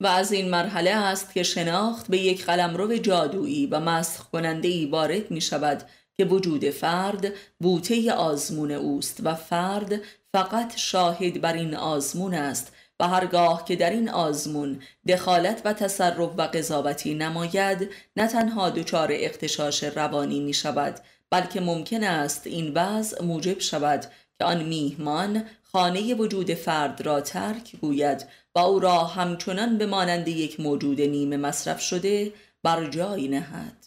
و 0.00 0.06
از 0.06 0.32
این 0.32 0.50
مرحله 0.50 0.90
است 0.90 1.34
که 1.34 1.42
شناخت 1.42 2.08
به 2.08 2.18
یک 2.18 2.44
قلمرو 2.44 2.96
جادویی 2.96 3.66
و 3.66 3.80
مسخ 3.80 4.30
کننده 4.30 4.68
ای 4.68 4.86
وارد 4.86 5.30
می 5.30 5.40
شود 5.40 5.82
که 6.16 6.24
وجود 6.24 6.70
فرد 6.70 7.32
بوته 7.60 8.12
آزمون 8.12 8.70
اوست 8.70 9.20
و 9.22 9.34
فرد 9.34 10.00
فقط 10.32 10.76
شاهد 10.76 11.40
بر 11.40 11.52
این 11.52 11.74
آزمون 11.74 12.34
است 12.34 12.72
و 13.00 13.08
هرگاه 13.08 13.64
که 13.64 13.76
در 13.76 13.90
این 13.90 14.08
آزمون 14.08 14.82
دخالت 15.08 15.62
و 15.64 15.72
تصرف 15.72 16.30
و 16.36 16.42
قضاوتی 16.42 17.14
نماید 17.14 17.90
نه 18.16 18.26
تنها 18.26 18.70
دچار 18.70 19.08
اختشاش 19.12 19.84
روانی 19.84 20.40
می 20.40 20.54
شود 20.54 21.00
بلکه 21.30 21.60
ممکن 21.60 22.04
است 22.04 22.46
این 22.46 22.72
وضع 22.74 23.24
موجب 23.24 23.60
شود 23.60 24.04
که 24.38 24.44
آن 24.44 24.64
میهمان 24.64 25.44
خانه 25.62 26.14
وجود 26.14 26.54
فرد 26.54 27.00
را 27.00 27.20
ترک 27.20 27.76
گوید 27.80 28.26
و 28.54 28.58
او 28.58 28.78
را 28.78 29.04
همچنان 29.04 29.78
به 29.78 29.86
مانند 29.86 30.28
یک 30.28 30.60
موجود 30.60 31.00
نیمه 31.00 31.36
مصرف 31.36 31.80
شده 31.80 32.32
بر 32.62 32.90
جای 32.90 33.28
نهد. 33.28 33.86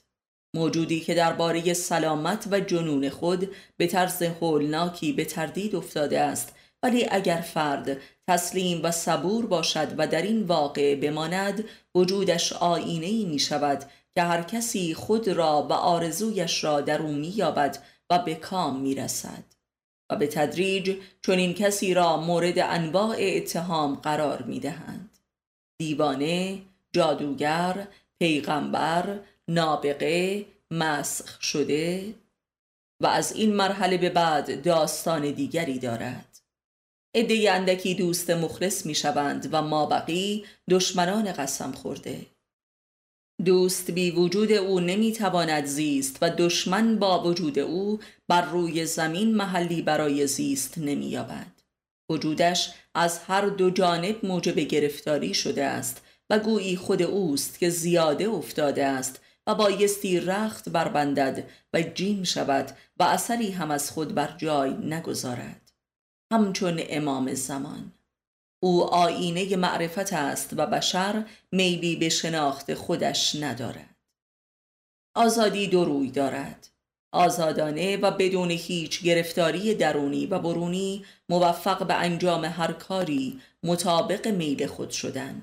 موجودی 0.56 1.00
که 1.00 1.14
درباره 1.14 1.74
سلامت 1.74 2.48
و 2.52 2.60
جنون 2.60 3.10
خود 3.10 3.50
به 3.78 3.88
طرز 3.88 4.22
هولناکی 4.22 5.14
به 5.14 5.26
تردید 5.26 5.76
افتاده 5.76 6.20
است 6.20 6.56
ولی 6.84 7.08
اگر 7.12 7.42
فرد 7.42 7.98
تسلیم 8.28 8.80
و 8.84 8.92
صبور 8.92 9.46
باشد 9.46 9.88
و 9.98 10.08
در 10.08 10.22
این 10.22 10.44
واقع 10.44 10.96
بماند 10.96 11.64
وجودش 11.96 12.54
آینه 12.54 13.06
ای 13.06 13.26
می 13.26 13.40
شود 13.40 13.84
که 14.16 14.22
هر 14.22 14.42
کسی 14.44 14.94
خود 14.94 15.28
را 15.28 15.68
و 15.70 15.74
آرزویش 15.74 16.64
را 16.64 16.82
در 16.82 17.02
او 17.02 17.12
می 17.12 17.28
یابد 17.28 17.78
و 18.10 18.20
به 18.20 18.36
کام 18.36 18.80
می 18.80 18.96
رسد 18.96 19.44
و 20.10 20.16
به 20.16 20.28
تدریج 20.28 20.98
چون 21.22 21.38
این 21.38 21.54
کسی 21.54 21.94
را 21.94 22.18
مورد 22.18 22.60
انواع 22.60 23.18
اتهام 23.20 23.96
قرار 23.96 24.42
می 24.42 24.60
دهند 24.60 25.10
دیوانه، 25.80 26.62
جادوگر، 26.92 27.88
پیغمبر، 28.20 29.20
نابغه، 29.48 30.46
مسخ 30.72 31.42
شده 31.42 32.14
و 33.02 33.08
از 33.08 33.32
این 33.32 33.54
مرحله 33.56 33.98
به 33.98 34.10
بعد 34.10 34.62
داستان 34.62 35.32
دیگری 35.32 35.80
دارد. 35.80 36.33
عده 37.16 37.52
اندکی 37.52 37.96
دوست 37.96 38.30
مخلص 38.30 38.86
می 38.86 38.96
شوند 38.96 39.50
و 39.52 39.62
ما 39.62 39.86
بقی 39.86 40.46
دشمنان 40.70 41.32
قسم 41.32 41.72
خورده 41.72 42.26
دوست 43.46 43.92
بی 43.92 44.12
وجود 44.12 44.52
او 44.52 44.80
نمی 44.80 45.14
تواند 45.14 45.66
زیست 45.66 46.18
و 46.22 46.30
دشمن 46.30 47.00
با 47.00 47.24
وجود 47.24 47.60
او 47.60 48.00
بر 48.28 48.42
روی 48.42 48.86
زمین 48.86 49.36
محلی 49.36 49.82
برای 49.82 50.28
زیست 50.28 50.78
نمی 50.78 51.06
یابد. 51.06 51.52
وجودش 52.10 52.72
از 52.96 53.20
هر 53.20 53.46
دو 53.46 53.70
جانب 53.70 54.26
موجب 54.26 54.60
گرفتاری 54.60 55.34
شده 55.34 55.64
است 55.66 56.02
و 56.30 56.40
گویی 56.40 56.76
خود 56.76 57.02
اوست 57.02 57.60
که 57.60 57.70
زیاده 57.70 58.30
افتاده 58.30 58.86
است 58.86 59.22
و 59.48 59.56
بایستی 59.56 60.20
رخت 60.20 60.70
بربندد 60.70 61.50
و 61.74 61.82
جیم 61.82 62.24
شود 62.24 62.78
و 63.00 63.04
اثری 63.04 63.52
هم 63.52 63.72
از 63.72 63.92
خود 63.92 64.16
بر 64.16 64.36
جای 64.38 64.74
نگذارد 64.74 65.63
همچون 66.34 66.82
امام 66.90 67.34
زمان. 67.34 67.92
او 68.60 68.84
آینه 68.84 69.56
معرفت 69.56 70.14
است 70.14 70.54
و 70.58 70.66
بشر 70.66 71.26
میلی 71.52 71.96
به 71.96 72.10
شناخت 72.10 72.74
خودش 72.74 73.36
ندارد. 73.36 73.96
آزادی 75.16 75.68
دو 75.68 75.86
روی 75.86 76.12
دارد. 76.12 76.70
آزادانه 77.12 77.98
و 77.98 78.12
بدون 78.12 78.52
هیچ 78.52 79.04
گرفتاری 79.04 79.76
درونی 79.76 80.26
و 80.26 80.40
برونی 80.40 81.06
موفق 81.30 81.88
به 81.88 81.94
انجام 81.94 82.46
هر 82.46 82.72
کاری 82.72 83.42
مطابق 83.64 84.28
میل 84.28 84.68
خود 84.68 84.90
شدن. 84.90 85.42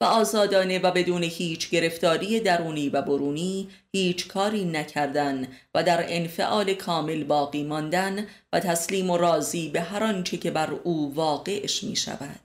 و 0.00 0.04
آزادانه 0.04 0.78
و 0.78 0.90
بدون 0.90 1.22
هیچ 1.22 1.70
گرفتاری 1.70 2.40
درونی 2.40 2.88
و 2.88 3.02
برونی 3.02 3.68
هیچ 3.92 4.28
کاری 4.28 4.64
نکردن 4.64 5.48
و 5.74 5.82
در 5.82 6.04
انفعال 6.08 6.74
کامل 6.74 7.24
باقی 7.24 7.62
ماندن 7.62 8.26
و 8.52 8.60
تسلیم 8.60 9.10
و 9.10 9.16
راضی 9.16 9.68
به 9.68 9.80
هر 9.80 10.04
آنچه 10.04 10.36
که 10.36 10.50
بر 10.50 10.70
او 10.70 11.14
واقعش 11.14 11.84
می 11.84 11.96
شود 11.96 12.40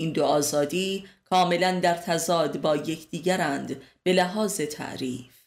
این 0.00 0.12
دو 0.12 0.24
آزادی 0.24 1.04
کاملا 1.30 1.80
در 1.80 1.94
تضاد 1.94 2.60
با 2.60 2.76
یکدیگرند 2.76 3.82
به 4.02 4.12
لحاظ 4.12 4.60
تعریف. 4.60 5.38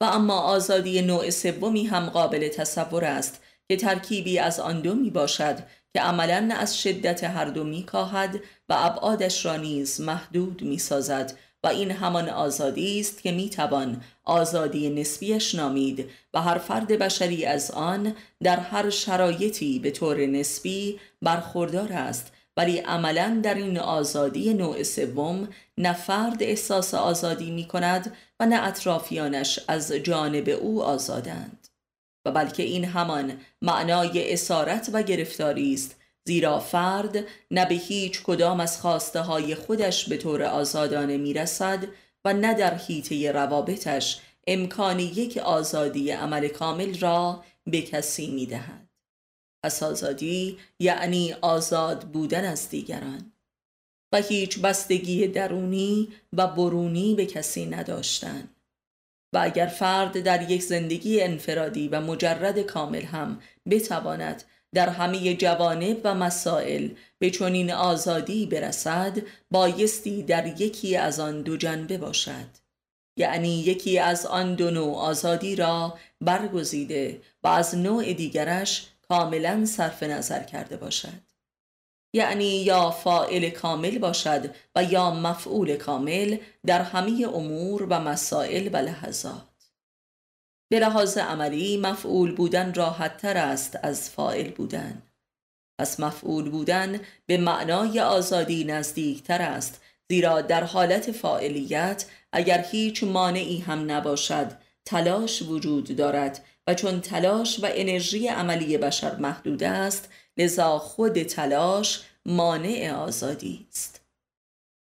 و 0.00 0.04
اما 0.04 0.40
آزادی 0.40 1.02
نوع 1.02 1.30
سومی 1.30 1.86
هم 1.86 2.10
قابل 2.10 2.48
تصور 2.48 3.04
است 3.04 3.42
که 3.70 3.76
ترکیبی 3.76 4.38
از 4.38 4.60
آن 4.60 4.80
دو 4.80 4.94
می 4.94 5.10
باشد 5.10 5.58
که 5.92 6.00
عملا 6.00 6.54
از 6.58 6.78
شدت 6.82 7.24
هر 7.24 7.44
دو 7.44 7.64
می 7.64 7.82
کاهد 7.82 8.40
و 8.68 8.74
ابعادش 8.78 9.46
را 9.46 9.56
نیز 9.56 10.00
محدود 10.00 10.62
می 10.62 10.78
سازد 10.78 11.32
و 11.64 11.68
این 11.68 11.90
همان 11.90 12.28
آزادی 12.28 13.00
است 13.00 13.22
که 13.22 13.32
می 13.32 13.50
توان 13.50 14.02
آزادی 14.24 14.90
نسبیش 14.90 15.54
نامید 15.54 16.10
و 16.34 16.40
هر 16.42 16.58
فرد 16.58 16.88
بشری 16.88 17.44
از 17.44 17.70
آن 17.70 18.14
در 18.42 18.60
هر 18.60 18.90
شرایطی 18.90 19.78
به 19.78 19.90
طور 19.90 20.26
نسبی 20.26 21.00
برخوردار 21.22 21.92
است 21.92 22.32
ولی 22.56 22.78
عملا 22.78 23.40
در 23.42 23.54
این 23.54 23.78
آزادی 23.78 24.54
نوع 24.54 24.82
سوم 24.82 25.48
نه 25.78 25.92
فرد 25.92 26.42
احساس 26.42 26.94
آزادی 26.94 27.50
می 27.50 27.68
کند 27.68 28.16
و 28.40 28.46
نه 28.46 28.62
اطرافیانش 28.62 29.60
از 29.68 29.92
جانب 29.92 30.48
او 30.48 30.82
آزادند. 30.82 31.59
و 32.24 32.32
بلکه 32.32 32.62
این 32.62 32.84
همان 32.84 33.40
معنای 33.62 34.32
اسارت 34.32 34.90
و 34.92 35.02
گرفتاری 35.02 35.74
است 35.74 35.96
زیرا 36.24 36.58
فرد 36.58 37.24
نه 37.50 37.66
به 37.66 37.74
هیچ 37.74 38.22
کدام 38.22 38.60
از 38.60 38.80
خواسته 38.80 39.20
های 39.20 39.54
خودش 39.54 40.08
به 40.08 40.16
طور 40.16 40.42
آزادانه 40.42 41.16
می 41.16 41.34
رسد 41.34 41.86
و 42.24 42.32
نه 42.32 42.54
در 42.54 42.74
حیطه 42.74 43.32
روابطش 43.32 44.20
امکان 44.46 45.00
یک 45.00 45.38
آزادی 45.38 46.10
عمل 46.10 46.48
کامل 46.48 46.98
را 46.98 47.44
به 47.66 47.82
کسی 47.82 48.30
می 48.30 48.46
دهد. 48.46 48.88
پس 49.64 49.82
آزادی 49.82 50.58
یعنی 50.78 51.32
آزاد 51.32 52.04
بودن 52.04 52.44
از 52.44 52.68
دیگران 52.68 53.32
و 54.12 54.22
هیچ 54.22 54.58
بستگی 54.58 55.26
درونی 55.26 56.08
و 56.32 56.46
برونی 56.46 57.14
به 57.14 57.26
کسی 57.26 57.66
نداشتن 57.66 58.48
و 59.32 59.38
اگر 59.42 59.66
فرد 59.66 60.20
در 60.20 60.50
یک 60.50 60.62
زندگی 60.62 61.20
انفرادی 61.22 61.88
و 61.88 62.00
مجرد 62.00 62.58
کامل 62.58 63.02
هم 63.02 63.40
بتواند 63.70 64.44
در 64.74 64.88
همه 64.88 65.34
جوانب 65.34 66.00
و 66.04 66.14
مسائل 66.14 66.88
به 67.18 67.30
چنین 67.30 67.72
آزادی 67.72 68.46
برسد 68.46 69.18
بایستی 69.50 70.22
در 70.22 70.60
یکی 70.60 70.96
از 70.96 71.20
آن 71.20 71.42
دو 71.42 71.56
جنبه 71.56 71.98
باشد. 71.98 72.60
یعنی 73.16 73.60
یکی 73.60 73.98
از 73.98 74.26
آن 74.26 74.54
دو 74.54 74.70
نوع 74.70 74.96
آزادی 74.96 75.56
را 75.56 75.98
برگزیده 76.20 77.20
و 77.42 77.48
از 77.48 77.74
نوع 77.74 78.12
دیگرش 78.12 78.86
کاملا 79.08 79.64
صرف 79.66 80.02
نظر 80.02 80.42
کرده 80.42 80.76
باشد. 80.76 81.29
یعنی 82.12 82.44
یا 82.44 82.90
فائل 82.90 83.50
کامل 83.50 83.98
باشد 83.98 84.54
و 84.76 84.84
یا 84.84 85.10
مفعول 85.10 85.76
کامل 85.76 86.36
در 86.66 86.82
همه 86.82 87.28
امور 87.34 87.82
و 87.82 88.00
مسائل 88.00 88.68
و 88.72 88.76
لحظات. 88.76 89.46
به 90.72 90.80
لحاظ 90.80 91.18
عملی 91.18 91.76
مفعول 91.76 92.34
بودن 92.34 92.74
راحت 92.74 93.16
تر 93.16 93.36
است 93.36 93.78
از 93.82 94.10
فائل 94.10 94.50
بودن. 94.50 95.02
پس 95.80 96.00
مفعول 96.00 96.50
بودن 96.50 97.00
به 97.26 97.38
معنای 97.38 98.00
آزادی 98.00 98.64
نزدیک 98.64 99.22
تر 99.22 99.42
است 99.42 99.80
زیرا 100.10 100.40
در 100.40 100.64
حالت 100.64 101.12
فاعلیت 101.12 102.06
اگر 102.32 102.64
هیچ 102.70 103.04
مانعی 103.04 103.58
هم 103.58 103.90
نباشد 103.90 104.52
تلاش 104.84 105.42
وجود 105.42 105.96
دارد 105.96 106.44
و 106.66 106.74
چون 106.74 107.00
تلاش 107.00 107.60
و 107.62 107.68
انرژی 107.70 108.28
عملی 108.28 108.78
بشر 108.78 109.16
محدود 109.16 109.62
است 109.62 110.08
لذا 110.40 110.78
خود 110.78 111.22
تلاش 111.22 112.02
مانع 112.26 112.92
آزادی 112.96 113.66
است. 113.70 114.00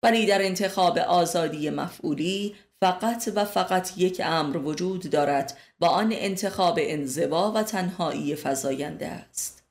ولی 0.02 0.26
در 0.26 0.42
انتخاب 0.42 0.98
آزادی 0.98 1.70
مفعولی 1.70 2.54
فقط 2.80 3.28
و 3.34 3.44
فقط 3.44 3.92
یک 3.96 4.22
امر 4.24 4.56
وجود 4.56 5.10
دارد 5.10 5.58
و 5.80 5.84
آن 5.84 6.12
انتخاب 6.12 6.78
انزوا 6.82 7.52
و 7.52 7.62
تنهایی 7.62 8.36
فزاینده 8.36 9.06
است. 9.06 9.62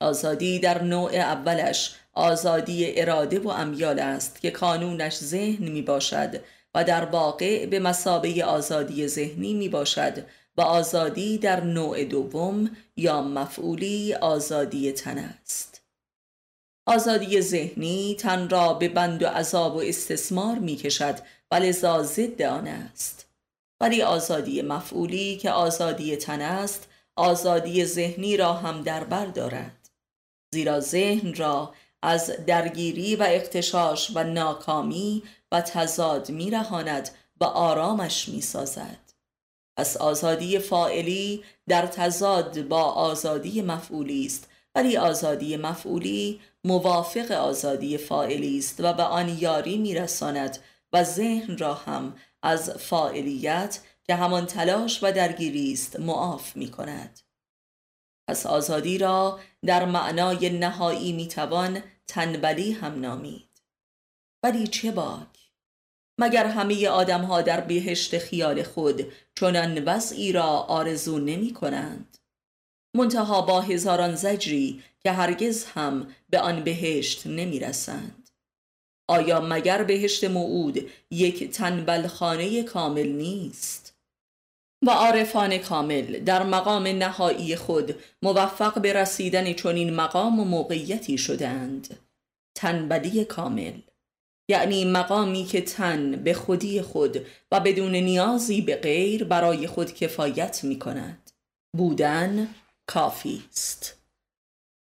آزادی 0.00 0.58
در 0.58 0.82
نوع 0.82 1.14
اولش 1.14 1.94
آزادی 2.12 3.00
اراده 3.00 3.38
و 3.40 3.48
امیال 3.48 3.98
است 3.98 4.40
که 4.40 4.50
کانونش 4.50 5.16
ذهن 5.16 5.68
می 5.68 5.82
باشد 5.82 6.40
و 6.74 6.84
در 6.84 7.04
واقع 7.04 7.66
به 7.66 7.78
مسابه 7.78 8.44
آزادی 8.44 9.08
ذهنی 9.08 9.54
می 9.54 9.68
باشد 9.68 10.24
و 10.56 10.60
آزادی 10.60 11.38
در 11.38 11.64
نوع 11.64 12.04
دوم 12.04 12.76
یا 12.96 13.22
مفعولی 13.22 14.14
آزادی 14.14 14.92
تن 14.92 15.18
است. 15.18 15.82
آزادی 16.86 17.40
ذهنی 17.40 18.16
تن 18.18 18.48
را 18.48 18.74
به 18.74 18.88
بند 18.88 19.22
و 19.22 19.26
عذاب 19.26 19.76
و 19.76 19.80
استثمار 19.80 20.58
می 20.58 20.76
کشد 20.76 21.18
و 21.50 21.54
لذا 21.54 22.02
ضد 22.02 22.42
آن 22.42 22.66
است. 22.66 23.26
ولی 23.80 24.02
آزادی 24.02 24.62
مفعولی 24.62 25.36
که 25.36 25.50
آزادی 25.50 26.16
تن 26.16 26.40
است 26.40 26.88
آزادی 27.16 27.84
ذهنی 27.84 28.36
را 28.36 28.52
هم 28.52 28.82
در 28.82 29.04
بر 29.04 29.26
دارد. 29.26 29.90
زیرا 30.54 30.80
ذهن 30.80 31.34
را 31.34 31.74
از 32.02 32.32
درگیری 32.46 33.16
و 33.16 33.22
اختشاش 33.22 34.10
و 34.14 34.24
ناکامی 34.24 35.22
و 35.52 35.60
تضاد 35.60 36.30
می 36.30 36.50
رهاند 36.50 37.10
و 37.40 37.44
آرامش 37.44 38.28
می 38.28 38.40
سازد 38.40 39.09
پس 39.80 39.96
آزادی 39.96 40.58
فائلی 40.58 41.44
در 41.68 41.86
تضاد 41.86 42.68
با 42.68 42.82
آزادی 42.82 43.62
مفعولی 43.62 44.26
است. 44.26 44.48
ولی 44.74 44.96
آزادی 44.96 45.56
مفعولی 45.56 46.40
موافق 46.64 47.32
آزادی 47.32 47.98
فائلی 47.98 48.58
است 48.58 48.80
و 48.80 48.92
به 48.92 49.02
آن 49.02 49.38
یاری 49.38 49.78
میرساند 49.78 50.58
و 50.92 51.04
ذهن 51.04 51.58
را 51.58 51.74
هم 51.74 52.16
از 52.42 52.70
فائلیت 52.70 53.80
که 54.04 54.14
همان 54.14 54.46
تلاش 54.46 55.02
و 55.02 55.12
درگیری 55.12 55.72
است 55.72 56.00
معاف 56.00 56.56
می 56.56 56.70
کند. 56.70 57.20
پس 58.28 58.46
آزادی 58.46 58.98
را 58.98 59.40
در 59.66 59.84
معنای 59.84 60.58
نهایی 60.58 61.12
می‌توان 61.12 61.82
تنبلی 62.06 62.72
هم 62.72 63.00
نامید. 63.00 63.62
ولی 64.42 64.66
چه 64.66 64.90
باک؟ 64.92 65.39
مگر 66.20 66.46
همه 66.46 66.88
آدم 66.88 67.22
ها 67.24 67.42
در 67.42 67.60
بهشت 67.60 68.18
خیال 68.18 68.62
خود 68.62 69.12
چنان 69.34 69.84
وضعی 69.84 70.32
را 70.32 70.46
آرزو 70.46 71.18
نمی 71.18 71.52
کنند؟ 71.52 72.18
منتها 72.96 73.42
با 73.42 73.60
هزاران 73.60 74.14
زجری 74.14 74.82
که 75.02 75.12
هرگز 75.12 75.64
هم 75.64 76.06
به 76.30 76.40
آن 76.40 76.64
بهشت 76.64 77.26
نمی 77.26 77.60
رسند. 77.60 78.30
آیا 79.08 79.40
مگر 79.40 79.84
بهشت 79.84 80.24
موعود 80.24 80.90
یک 81.10 81.50
تنبل 81.50 82.06
خانه 82.06 82.62
کامل 82.62 83.08
نیست؟ 83.08 83.94
و 84.86 84.90
عارفان 84.90 85.58
کامل 85.58 86.18
در 86.18 86.42
مقام 86.42 86.86
نهایی 86.86 87.56
خود 87.56 87.94
موفق 88.22 88.80
به 88.80 88.92
رسیدن 88.92 89.52
چنین 89.52 89.94
مقام 89.94 90.40
و 90.40 90.44
موقعیتی 90.44 91.18
شدند. 91.18 91.98
تنبلی 92.54 93.24
کامل 93.24 93.72
یعنی 94.50 94.84
مقامی 94.84 95.44
که 95.44 95.60
تن 95.60 96.10
به 96.10 96.34
خودی 96.34 96.82
خود 96.82 97.26
و 97.52 97.60
بدون 97.60 97.94
نیازی 97.94 98.60
به 98.60 98.76
غیر 98.76 99.24
برای 99.24 99.66
خود 99.66 99.94
کفایت 99.94 100.64
می 100.64 100.78
کند 100.78 101.30
بودن 101.76 102.48
کافی 102.86 103.42
است. 103.50 103.96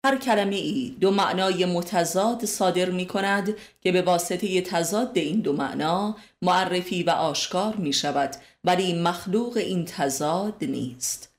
هر 0.06 0.16
کلمه 0.16 0.56
ای 0.56 0.96
دو 1.00 1.10
معنای 1.10 1.64
متضاد 1.64 2.44
صادر 2.44 2.90
می 2.90 3.06
کند 3.06 3.56
که 3.80 3.92
به 3.92 4.02
واسطه 4.02 4.60
تضاد 4.60 5.18
این 5.18 5.40
دو 5.40 5.52
معنا 5.52 6.16
معرفی 6.42 7.02
و 7.02 7.10
آشکار 7.10 7.76
می 7.76 7.92
شود 7.92 8.36
ولی 8.64 9.02
مخلوق 9.02 9.56
این 9.56 9.84
تضاد 9.84 10.64
نیست. 10.64 11.32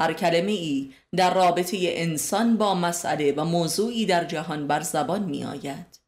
هر 0.00 0.12
کلمه 0.12 0.52
ای 0.52 0.92
در 1.16 1.34
رابطه 1.34 1.78
انسان 1.80 2.56
با 2.56 2.74
مسئله 2.74 3.32
و 3.32 3.44
موضوعی 3.44 4.06
در 4.06 4.24
جهان 4.24 4.66
بر 4.66 4.80
زبان 4.80 5.22
می 5.22 5.44
آید 5.44 6.00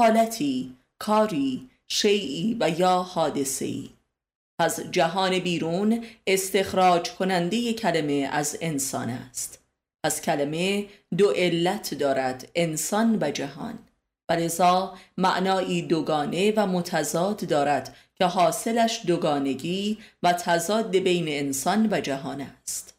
حالتی 0.00 0.77
کاری 0.98 1.70
شیعی 1.88 2.56
و 2.60 2.70
یا 2.70 3.02
حادثه‌ای. 3.02 3.90
از 4.58 4.82
جهان 4.90 5.38
بیرون 5.38 6.04
استخراج 6.26 7.10
کننده 7.10 7.72
کلمه 7.72 8.28
از 8.32 8.58
انسان 8.60 9.10
است. 9.10 9.62
از 10.04 10.22
کلمه 10.22 10.86
دو 11.18 11.30
علت 11.30 11.94
دارد 11.94 12.50
انسان 12.54 13.18
و 13.20 13.30
جهان. 13.30 13.78
و 14.30 14.90
معنایی 15.16 15.82
دوگانه 15.82 16.52
و 16.56 16.66
متضاد 16.66 17.48
دارد 17.48 17.96
که 18.14 18.24
حاصلش 18.24 19.00
دوگانگی 19.06 19.98
و 20.22 20.32
تضاد 20.32 20.96
بین 20.96 21.28
انسان 21.28 21.88
و 21.90 22.00
جهان 22.00 22.46
است. 22.62 22.94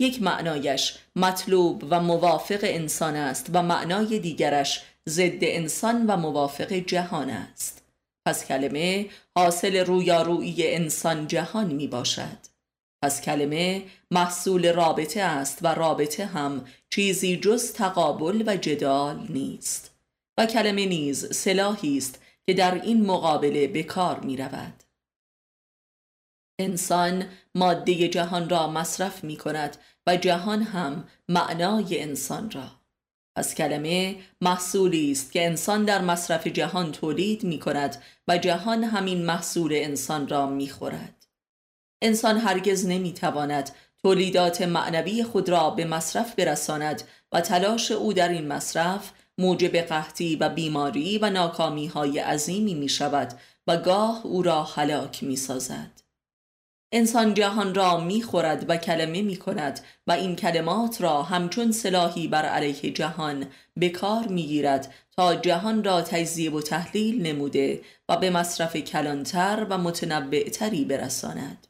یک 0.00 0.22
معنایش 0.22 0.98
مطلوب 1.16 1.84
و 1.90 2.00
موافق 2.00 2.58
انسان 2.62 3.16
است 3.16 3.50
و 3.52 3.62
معنای 3.62 4.18
دیگرش 4.18 4.82
ضد 5.08 5.38
انسان 5.40 6.06
و 6.06 6.16
موافق 6.16 6.72
جهان 6.72 7.30
است. 7.30 7.82
پس 8.26 8.46
کلمه 8.46 9.10
حاصل 9.36 9.76
رویارویی 9.76 10.74
انسان 10.74 11.26
جهان 11.26 11.66
می 11.66 11.86
باشد. 11.86 12.38
پس 13.02 13.20
کلمه 13.20 13.82
محصول 14.10 14.72
رابطه 14.72 15.20
است 15.20 15.58
و 15.62 15.74
رابطه 15.74 16.26
هم 16.26 16.64
چیزی 16.90 17.36
جز 17.36 17.72
تقابل 17.72 18.42
و 18.46 18.56
جدال 18.56 19.26
نیست. 19.28 19.94
و 20.38 20.46
کلمه 20.46 20.86
نیز 20.86 21.34
سلاحی 21.34 21.98
است 21.98 22.22
که 22.46 22.54
در 22.54 22.82
این 22.82 23.06
مقابله 23.06 23.66
به 23.66 23.82
کار 23.82 24.20
می 24.20 24.36
رود. 24.36 24.82
انسان 26.60 27.24
ماده 27.54 28.08
جهان 28.08 28.48
را 28.48 28.66
مصرف 28.66 29.24
می 29.24 29.36
کند 29.36 29.76
و 30.06 30.16
جهان 30.16 30.62
هم 30.62 31.08
معنای 31.28 32.02
انسان 32.02 32.50
را. 32.50 32.77
پس 33.38 33.54
کلمه 33.54 34.16
محصولی 34.40 35.12
است 35.12 35.32
که 35.32 35.46
انسان 35.46 35.84
در 35.84 36.00
مصرف 36.02 36.46
جهان 36.46 36.92
تولید 36.92 37.44
می 37.44 37.58
کند 37.58 38.02
و 38.28 38.38
جهان 38.38 38.84
همین 38.84 39.24
محصول 39.24 39.72
انسان 39.72 40.28
را 40.28 40.46
می 40.46 40.68
خورد. 40.68 41.26
انسان 42.02 42.38
هرگز 42.38 42.86
نمی 42.86 43.12
تواند 43.12 43.70
تولیدات 44.02 44.62
معنوی 44.62 45.24
خود 45.24 45.48
را 45.48 45.70
به 45.70 45.84
مصرف 45.84 46.34
برساند 46.34 47.02
و 47.32 47.40
تلاش 47.40 47.90
او 47.90 48.12
در 48.12 48.28
این 48.28 48.48
مصرف 48.48 49.10
موجب 49.38 49.76
قحطی 49.76 50.36
و 50.36 50.48
بیماری 50.48 51.18
و 51.18 51.30
ناکامی 51.30 51.86
های 51.86 52.18
عظیمی 52.18 52.74
می 52.74 52.88
شود 52.88 53.32
و 53.66 53.76
گاه 53.76 54.26
او 54.26 54.42
را 54.42 54.62
هلاک 54.62 55.24
می 55.24 55.36
سازد. 55.36 56.07
انسان 56.92 57.34
جهان 57.34 57.74
را 57.74 58.00
می 58.00 58.22
خورد 58.22 58.64
و 58.68 58.76
کلمه 58.76 59.22
می 59.22 59.36
کند 59.36 59.80
و 60.06 60.12
این 60.12 60.36
کلمات 60.36 61.00
را 61.00 61.22
همچون 61.22 61.72
سلاحی 61.72 62.28
بر 62.28 62.44
علیه 62.44 62.92
جهان 62.92 63.46
به 63.76 63.88
کار 63.88 64.26
می 64.26 64.46
گیرد 64.46 64.94
تا 65.16 65.34
جهان 65.34 65.84
را 65.84 66.02
تجزیه 66.02 66.50
و 66.50 66.60
تحلیل 66.60 67.26
نموده 67.26 67.80
و 68.08 68.16
به 68.16 68.30
مصرف 68.30 68.76
کلانتر 68.76 69.66
و 69.70 69.78
متنبعتری 69.78 70.84
برساند. 70.84 71.66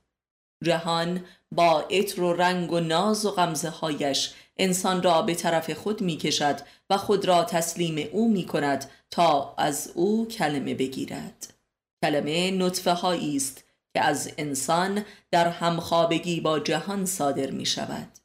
جهان 0.64 1.24
با 1.52 1.80
عطر 1.80 2.22
و 2.22 2.32
رنگ 2.32 2.72
و 2.72 2.80
ناز 2.80 3.26
و 3.26 3.30
غمزه 3.30 3.68
هایش 3.68 4.32
انسان 4.56 5.02
را 5.02 5.22
به 5.22 5.34
طرف 5.34 5.70
خود 5.70 6.00
می 6.00 6.16
کشد 6.16 6.60
و 6.90 6.96
خود 6.96 7.24
را 7.24 7.44
تسلیم 7.44 8.08
او 8.12 8.32
می 8.32 8.46
کند 8.46 8.90
تا 9.10 9.54
از 9.58 9.92
او 9.94 10.28
کلمه 10.28 10.74
بگیرد. 10.74 11.54
کلمه 12.02 12.50
نطفه 12.50 13.04
است 13.04 13.64
که 13.94 14.00
از 14.00 14.32
انسان 14.38 15.04
در 15.30 15.48
همخوابگی 15.48 16.40
با 16.40 16.58
جهان 16.58 17.06
صادر 17.06 17.50
می 17.50 17.66
شود 17.66 18.18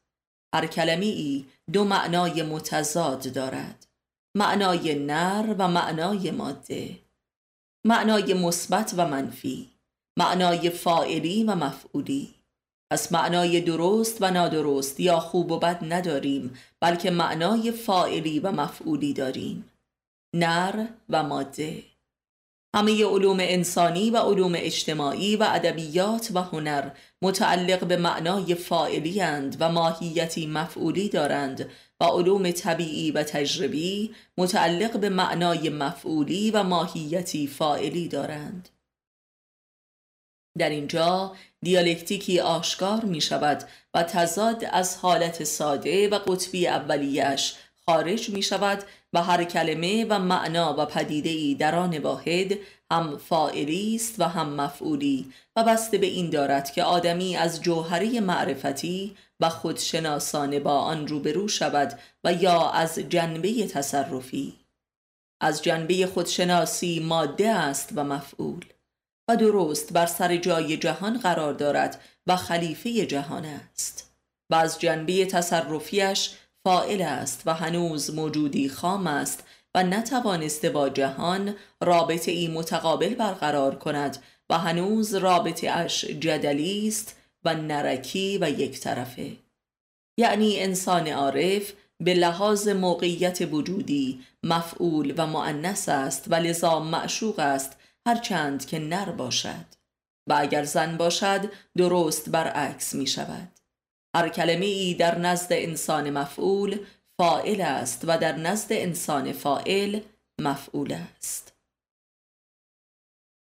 هر 0.53 0.67
کلمه 0.67 1.05
ای 1.05 1.45
دو 1.73 1.83
معنای 1.83 2.43
متضاد 2.43 3.33
دارد. 3.33 3.87
معنای 4.35 4.95
نر 4.95 5.55
و 5.57 5.67
معنای 5.67 6.31
ماده. 6.31 6.99
معنای 7.85 8.33
مثبت 8.33 8.93
و 8.97 9.07
منفی. 9.07 9.69
معنای 10.19 10.69
فائلی 10.69 11.43
و 11.43 11.55
مفعولی. 11.55 12.33
پس 12.91 13.11
معنای 13.11 13.61
درست 13.61 14.17
و 14.21 14.31
نادرست 14.31 14.99
یا 14.99 15.19
خوب 15.19 15.51
و 15.51 15.59
بد 15.59 15.93
نداریم 15.93 16.53
بلکه 16.79 17.11
معنای 17.11 17.71
فائلی 17.71 18.39
و 18.39 18.51
مفعولی 18.51 19.13
داریم. 19.13 19.69
نر 20.35 20.87
و 21.09 21.23
ماده. 21.23 21.83
همه 22.75 23.05
علوم 23.05 23.37
انسانی 23.39 24.09
و 24.09 24.17
علوم 24.17 24.53
اجتماعی 24.55 25.35
و 25.35 25.47
ادبیات 25.49 26.29
و 26.33 26.41
هنر 26.41 26.89
متعلق 27.21 27.87
به 27.87 27.97
معنای 27.97 28.55
فائلی 28.55 29.21
اند 29.21 29.57
و 29.59 29.71
ماهیتی 29.71 30.47
مفعولی 30.47 31.09
دارند 31.09 31.69
و 31.99 32.03
علوم 32.03 32.51
طبیعی 32.51 33.11
و 33.11 33.23
تجربی 33.23 34.15
متعلق 34.37 34.99
به 34.99 35.09
معنای 35.09 35.69
مفعولی 35.69 36.51
و 36.51 36.63
ماهیتی 36.63 37.47
فائلی 37.47 38.07
دارند. 38.07 38.69
در 40.57 40.69
اینجا 40.69 41.35
دیالکتیکی 41.61 42.39
آشکار 42.39 43.05
می 43.05 43.21
شود 43.21 43.63
و 43.93 44.03
تضاد 44.03 44.65
از 44.71 44.97
حالت 44.97 45.43
ساده 45.43 46.09
و 46.09 46.15
قطبی 46.15 46.67
اولیش 46.67 47.53
خارج 47.89 48.29
می 48.29 48.41
شود 48.41 48.83
و 49.13 49.23
هر 49.23 49.43
کلمه 49.43 50.05
و 50.09 50.19
معنا 50.19 50.75
و 50.79 50.85
پدیده 50.85 51.29
ای 51.29 51.55
در 51.55 51.75
آن 51.75 51.97
واحد 51.97 52.57
هم 52.91 53.17
فائلی 53.17 53.95
است 53.95 54.19
و 54.19 54.23
هم 54.23 54.49
مفعولی 54.55 55.33
و 55.55 55.63
بسته 55.63 55.97
به 55.97 56.05
این 56.05 56.29
دارد 56.29 56.71
که 56.71 56.83
آدمی 56.83 57.35
از 57.35 57.61
جوهره 57.61 58.19
معرفتی 58.19 59.15
و 59.39 59.49
خودشناسانه 59.49 60.59
با 60.59 60.77
آن 60.77 61.07
روبرو 61.07 61.47
شود 61.47 61.99
و 62.23 62.33
یا 62.33 62.69
از 62.69 62.99
جنبه 62.99 63.67
تصرفی. 63.67 64.53
از 65.41 65.61
جنبه 65.61 66.05
خودشناسی 66.05 66.99
ماده 66.99 67.49
است 67.49 67.89
و 67.95 68.03
مفعول 68.03 68.65
و 69.29 69.35
درست 69.35 69.93
بر 69.93 70.05
سر 70.05 70.37
جای 70.37 70.77
جهان 70.77 71.17
قرار 71.17 71.53
دارد 71.53 72.01
و 72.27 72.35
خلیفه 72.35 73.05
جهان 73.05 73.45
است 73.45 74.13
و 74.49 74.55
از 74.55 74.79
جنبه 74.79 75.25
تصرفیش 75.25 76.29
فائل 76.63 77.01
است 77.01 77.43
و 77.45 77.53
هنوز 77.53 78.15
موجودی 78.15 78.69
خام 78.69 79.07
است 79.07 79.43
و 79.75 79.83
نتوانسته 79.83 80.69
با 80.69 80.89
جهان 80.89 81.55
رابطه 81.81 82.31
ای 82.31 82.47
متقابل 82.47 83.15
برقرار 83.15 83.75
کند 83.75 84.17
و 84.49 84.57
هنوز 84.57 85.15
رابطه 85.15 85.69
اش 85.69 86.05
جدلی 86.05 86.87
است 86.87 87.15
و 87.43 87.55
نرکی 87.55 88.37
و 88.41 88.49
یک 88.49 88.79
طرفه. 88.79 89.31
یعنی 90.17 90.59
انسان 90.59 91.07
عارف 91.07 91.73
به 91.99 92.13
لحاظ 92.13 92.67
موقعیت 92.67 93.47
وجودی 93.51 94.21
مفعول 94.43 95.13
و 95.17 95.27
معنس 95.27 95.89
است 95.89 96.25
و 96.29 96.35
لذا 96.35 96.79
معشوق 96.79 97.39
است 97.39 97.77
هرچند 98.07 98.65
که 98.65 98.79
نر 98.79 99.11
باشد 99.11 99.65
و 100.29 100.35
اگر 100.37 100.63
زن 100.63 100.97
باشد 100.97 101.51
درست 101.77 102.29
برعکس 102.29 102.95
می 102.95 103.07
شود 103.07 103.59
هر 104.15 104.29
کلمه 104.29 104.65
ای 104.65 104.93
در 104.93 105.17
نزد 105.17 105.47
انسان 105.53 106.09
مفعول 106.09 106.79
فائل 107.17 107.61
است 107.61 108.01
و 108.07 108.17
در 108.17 108.37
نزد 108.37 108.73
انسان 108.73 109.31
فائل 109.31 109.99
مفعول 110.41 110.93
است. 110.93 111.53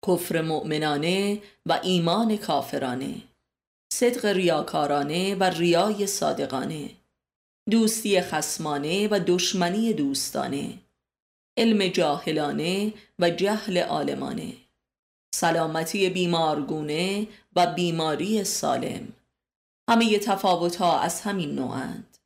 کفر 0.08 0.42
مؤمنانه 0.42 1.42
و 1.66 1.80
ایمان 1.84 2.38
کافرانه 2.38 3.16
صدق 3.94 4.26
ریاکارانه 4.26 5.36
و 5.36 5.44
ریای 5.44 6.08
صادقانه 6.08 6.90
دوستی 7.70 8.22
خسمانه 8.22 9.08
و 9.08 9.20
دشمنی 9.28 9.94
دوستانه 9.94 10.74
علم 11.58 11.88
جاهلانه 11.88 12.94
و 13.20 13.30
جهل 13.30 13.78
عالمانه 13.78 14.54
سلامتی 15.36 16.10
بیمارگونه 16.10 17.28
و 17.56 17.74
بیماری 17.74 18.44
سالم. 18.44 19.14
همه 19.90 20.20
تفاوت 20.20 20.76
ها 20.76 21.00
از 21.00 21.22
همین 21.22 21.56
نوعند 21.56 22.18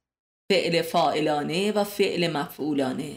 فعل 0.51 0.81
فائلانه 0.81 1.71
و 1.71 1.83
فعل 1.83 2.31
مفعولانه. 2.31 3.15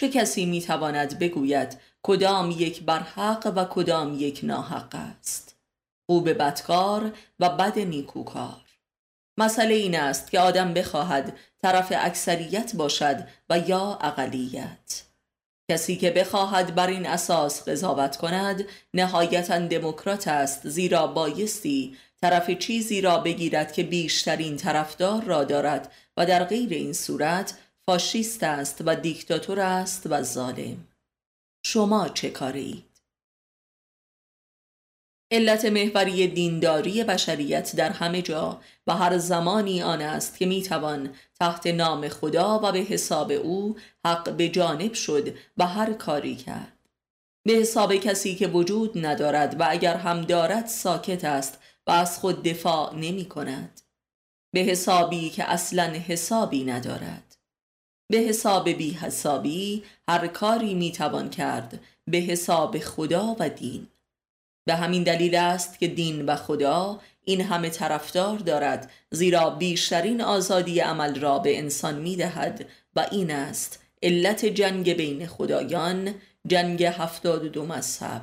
چه 0.00 0.08
کسی 0.08 0.46
می‌تواند 0.46 1.18
بگوید 1.18 1.78
کدام 2.02 2.50
یک 2.50 2.82
برحق 2.82 3.52
و 3.56 3.64
کدام 3.64 4.16
یک 4.18 4.40
ناحق 4.42 4.94
است؟ 4.94 5.56
خوب 6.10 6.32
بدکار 6.32 7.12
و 7.40 7.48
بد 7.48 7.78
نیکوکار. 7.78 8.62
مسئله 9.38 9.74
این 9.74 9.98
است 10.00 10.30
که 10.30 10.40
آدم 10.40 10.74
بخواهد 10.74 11.38
طرف 11.62 11.92
اکثریت 11.96 12.76
باشد 12.76 13.28
و 13.50 13.58
یا 13.58 13.98
اقلیت. 14.00 15.02
کسی 15.70 15.96
که 15.96 16.10
بخواهد 16.10 16.74
بر 16.74 16.86
این 16.86 17.06
اساس 17.06 17.68
قضاوت 17.68 18.16
کند 18.16 18.64
نهایتا 18.94 19.58
دموکرات 19.58 20.28
است 20.28 20.68
زیرا 20.68 21.06
بایستی 21.06 21.96
طرف 22.22 22.50
چیزی 22.50 23.00
را 23.00 23.18
بگیرد 23.18 23.72
که 23.72 23.82
بیشترین 23.82 24.56
طرفدار 24.56 25.24
را 25.24 25.44
دارد 25.44 25.92
و 26.16 26.26
در 26.26 26.44
غیر 26.44 26.72
این 26.72 26.92
صورت 26.92 27.58
فاشیست 27.86 28.42
است 28.42 28.82
و 28.86 28.94
دیکتاتور 28.94 29.60
است 29.60 30.06
و 30.10 30.22
ظالم. 30.22 30.88
شما 31.64 32.08
چه 32.08 32.30
کاری 32.30 32.84
علت 35.30 35.64
محوری 35.64 36.26
دینداری 36.26 37.04
بشریت 37.04 37.76
در 37.76 37.90
همه 37.90 38.22
جا 38.22 38.60
و 38.86 38.94
هر 38.94 39.18
زمانی 39.18 39.82
آن 39.82 40.02
است 40.02 40.38
که 40.38 40.46
می‌توان 40.46 41.14
تحت 41.40 41.66
نام 41.66 42.08
خدا 42.08 42.60
و 42.62 42.72
به 42.72 42.78
حساب 42.78 43.30
او 43.32 43.76
حق 44.04 44.32
به 44.32 44.48
جانب 44.48 44.92
شد 44.92 45.34
و 45.56 45.66
هر 45.66 45.92
کاری 45.92 46.36
کرد. 46.36 46.78
به 47.46 47.52
حساب 47.52 47.94
کسی 47.94 48.34
که 48.34 48.46
وجود 48.46 49.06
ندارد 49.06 49.60
و 49.60 49.66
اگر 49.70 49.94
هم 49.94 50.22
دارد 50.22 50.66
ساکت 50.66 51.24
است 51.24 51.58
و 51.86 51.90
از 51.90 52.18
خود 52.18 52.42
دفاع 52.42 52.94
نمی 52.94 53.24
کند. 53.24 53.80
به 54.54 54.60
حسابی 54.60 55.30
که 55.30 55.44
اصلا 55.44 55.84
حسابی 55.84 56.64
ندارد. 56.64 57.36
به 58.10 58.18
حساب 58.18 58.68
بی 58.68 58.90
حسابی 58.90 59.84
هر 60.08 60.26
کاری 60.26 60.74
می 60.74 60.92
توان 60.92 61.30
کرد 61.30 61.80
به 62.06 62.18
حساب 62.18 62.78
خدا 62.78 63.36
و 63.38 63.48
دین. 63.48 63.88
به 64.64 64.74
همین 64.74 65.02
دلیل 65.02 65.34
است 65.34 65.78
که 65.78 65.88
دین 65.88 66.26
و 66.26 66.36
خدا 66.36 67.00
این 67.24 67.40
همه 67.40 67.70
طرفدار 67.70 68.38
دارد 68.38 68.90
زیرا 69.10 69.50
بیشترین 69.50 70.20
آزادی 70.20 70.80
عمل 70.80 71.20
را 71.20 71.38
به 71.38 71.58
انسان 71.58 71.98
می 71.98 72.16
دهد 72.16 72.66
و 72.96 73.06
این 73.10 73.30
است 73.30 73.82
علت 74.02 74.44
جنگ 74.44 74.92
بین 74.92 75.26
خدایان 75.26 76.14
جنگ 76.46 76.84
هفتاد 76.84 77.44
و 77.44 77.48
دو 77.48 77.66
مذهب. 77.66 78.22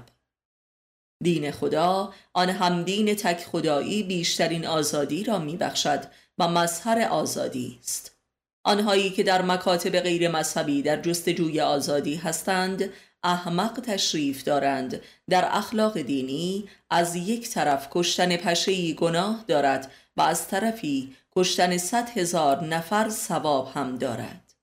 دین 1.24 1.52
خدا 1.52 2.14
آن 2.34 2.50
هم 2.50 2.84
دین 2.84 3.16
تک 3.16 3.46
خدایی 3.46 4.04
بیشترین 4.04 4.68
آزادی 4.68 5.24
را 5.24 5.40
می 5.40 5.58
بخشد 5.58 6.04
و 6.38 6.48
مظهر 6.48 7.02
آزادی 7.02 7.80
است. 7.82 8.16
آنهایی 8.64 9.10
که 9.10 9.24
در 9.24 9.42
مکاتب 9.42 10.00
غیر 10.00 10.30
مذهبی 10.30 10.82
در 10.82 11.02
جستجوی 11.02 11.62
آزادی 11.62 12.16
هستند 12.16 12.90
احمق 13.24 13.80
تشریف 13.80 14.44
دارند. 14.44 15.02
در 15.30 15.48
اخلاق 15.52 16.02
دینی 16.02 16.70
از 16.90 17.16
یک 17.16 17.50
طرف 17.50 17.88
کشتن 17.92 18.38
پشهی 18.38 18.94
گناه 18.94 19.44
دارد 19.48 19.92
و 20.18 20.22
از 20.22 20.48
طرفی 20.48 21.16
کشتن 21.36 21.78
صد 21.78 22.10
هزار 22.10 22.64
نفر 22.64 23.10
ثواب 23.10 23.72
هم 23.74 23.98
دارد. 23.98 24.54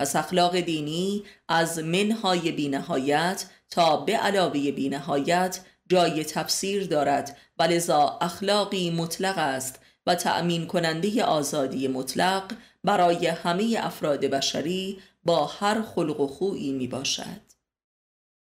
پس 0.00 0.16
اخلاق 0.16 0.60
دینی 0.60 1.24
از 1.48 1.78
منهای 1.78 2.52
بینهایت 2.52 3.44
تا 3.70 3.96
به 3.96 4.16
علاوه 4.16 4.72
بینهایت 4.72 5.60
جای 5.88 6.24
تفسیر 6.24 6.86
دارد. 6.86 7.36
و 7.58 7.62
لذا 7.62 8.18
اخلاقی 8.20 8.90
مطلق 8.90 9.38
است 9.38 9.80
و 10.06 10.14
تأمین 10.14 10.66
کننده 10.66 11.24
آزادی 11.24 11.88
مطلق 11.88 12.52
برای 12.84 13.26
همه 13.26 13.76
افراد 13.78 14.20
بشری 14.20 14.98
با 15.24 15.46
هر 15.46 15.82
خلق 15.82 16.20
و 16.20 16.26
خویی 16.26 16.72
می 16.72 16.86
باشد. 16.86 17.40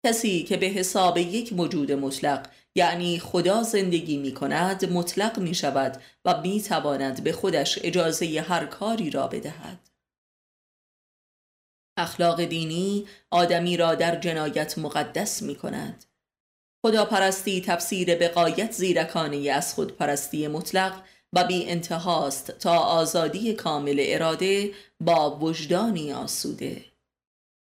کسی 0.05 0.43
که 0.43 0.57
به 0.57 0.65
حساب 0.65 1.17
یک 1.17 1.53
موجود 1.53 1.91
مطلق 1.91 2.49
یعنی 2.75 3.19
خدا 3.19 3.63
زندگی 3.63 4.17
می 4.17 4.33
کند 4.33 4.93
مطلق 4.93 5.39
می 5.39 5.55
شود 5.55 6.01
و 6.25 6.41
می 6.41 6.61
تواند 6.61 7.23
به 7.23 7.31
خودش 7.31 7.79
اجازه 7.81 8.45
هر 8.47 8.65
کاری 8.65 9.09
را 9.09 9.27
بدهد. 9.27 9.89
اخلاق 11.97 12.43
دینی 12.43 13.07
آدمی 13.31 13.77
را 13.77 13.95
در 13.95 14.15
جنایت 14.15 14.77
مقدس 14.77 15.41
می 15.41 15.55
کند. 15.55 16.05
خداپرستی 16.85 17.61
تفسیر 17.61 18.15
بقایت 18.15 18.71
زیرکانه 18.71 19.51
از 19.51 19.73
خودپرستی 19.73 20.47
مطلق 20.47 20.93
و 21.33 21.43
بی 21.43 21.65
انتهاست 21.69 22.51
تا 22.51 22.77
آزادی 22.77 23.53
کامل 23.53 23.95
اراده 23.99 24.71
با 24.99 25.39
وجدانی 25.39 26.13
آسوده. 26.13 26.85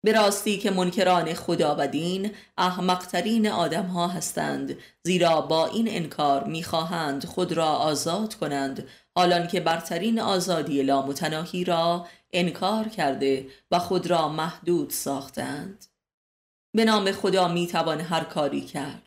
به 0.05 0.13
راستی 0.13 0.59
که 0.59 0.71
منکران 0.71 1.35
خدا 1.35 1.77
و 1.79 1.89
دین 1.89 2.31
احمقترین 2.59 3.49
آدم 3.49 3.87
ها 3.87 4.09
هستند 4.09 4.77
زیرا 5.07 5.41
با 5.41 5.67
این 5.67 5.89
انکار 5.91 6.45
می‌خواهند 6.45 7.25
خود 7.25 7.53
را 7.53 7.69
آزاد 7.69 8.35
کنند 8.35 8.89
حالان 9.15 9.47
که 9.47 9.61
برترین 9.61 10.21
آزادی 10.21 10.83
لامتناهی 10.83 11.65
را 11.65 12.07
انکار 12.33 12.89
کرده 12.89 13.47
و 13.71 13.79
خود 13.79 14.07
را 14.07 14.29
محدود 14.29 14.91
ساختند. 14.91 15.87
به 16.77 16.85
نام 16.85 17.13
خدا 17.13 17.49
می‌توان 17.49 18.01
هر 18.01 18.25
کاری 18.25 18.61
کرد. 18.61 19.06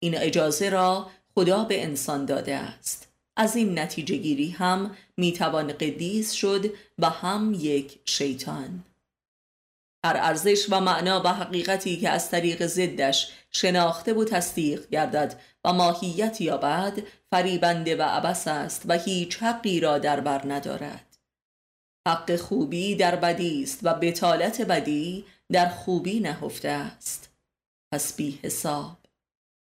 این 0.00 0.18
اجازه 0.18 0.68
را 0.68 1.10
خدا 1.34 1.64
به 1.64 1.84
انسان 1.84 2.24
داده 2.24 2.54
است. 2.54 3.08
از 3.36 3.56
این 3.56 3.78
نتیجه 3.78 4.16
گیری 4.16 4.50
هم 4.50 4.96
می‌توان 5.16 5.72
قدیس 5.72 6.32
شد 6.32 6.72
و 6.98 7.10
هم 7.10 7.56
یک 7.58 8.00
شیطان. 8.04 8.84
هر 10.04 10.16
ارزش 10.16 10.66
و 10.70 10.80
معنا 10.80 11.22
و 11.24 11.28
حقیقتی 11.28 11.96
که 11.96 12.08
از 12.08 12.30
طریق 12.30 12.66
زدش 12.66 13.32
شناخته 13.50 14.14
و 14.14 14.24
تصدیق 14.24 14.88
گردد 14.88 15.40
و 15.64 15.72
ماهیت 15.72 16.40
یابد 16.40 16.98
فریبنده 17.30 17.96
و 17.96 18.02
عبس 18.02 18.48
است 18.48 18.82
و 18.86 18.98
هیچ 18.98 19.42
حقی 19.42 19.80
را 19.80 19.98
در 19.98 20.20
بر 20.20 20.42
ندارد. 20.52 21.18
حق 22.08 22.36
خوبی 22.36 22.94
در 22.94 23.16
بدی 23.16 23.62
است 23.62 23.80
و 23.82 23.94
بتالت 23.94 24.60
بدی 24.60 25.24
در 25.52 25.68
خوبی 25.68 26.20
نهفته 26.20 26.68
است. 26.68 27.30
پس 27.92 28.16
بی 28.16 28.38
حساب. 28.42 28.99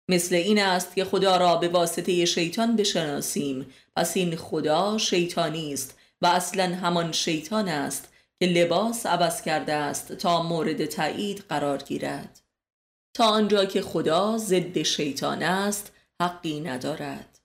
مثل 0.09 0.35
این 0.35 0.59
است 0.63 0.95
که 0.95 1.05
خدا 1.05 1.37
را 1.37 1.57
به 1.57 1.69
واسطه 1.69 2.25
شیطان 2.25 2.77
بشناسیم. 2.77 3.67
پس 3.97 4.17
این 4.17 4.37
خدا 4.37 4.99
شیطانی 4.99 5.73
است 5.73 5.99
و 6.23 6.27
اصلا 6.27 6.75
همان 6.75 7.13
شیطان 7.13 7.69
است 7.69 8.09
که 8.41 8.47
لباس 8.47 9.07
عوض 9.07 9.43
کرده 9.43 9.73
است 9.73 10.13
تا 10.13 10.43
مورد 10.43 10.87
تایید 10.87 11.45
قرار 11.49 11.79
گیرد. 11.79 12.41
تا 13.15 13.25
آنجا 13.25 13.65
که 13.65 13.83
خدا 13.83 14.39
ضد 14.39 14.83
شیطان 14.83 15.43
است 15.43 15.93
حقی 16.21 16.61
ندارد. 16.61 17.39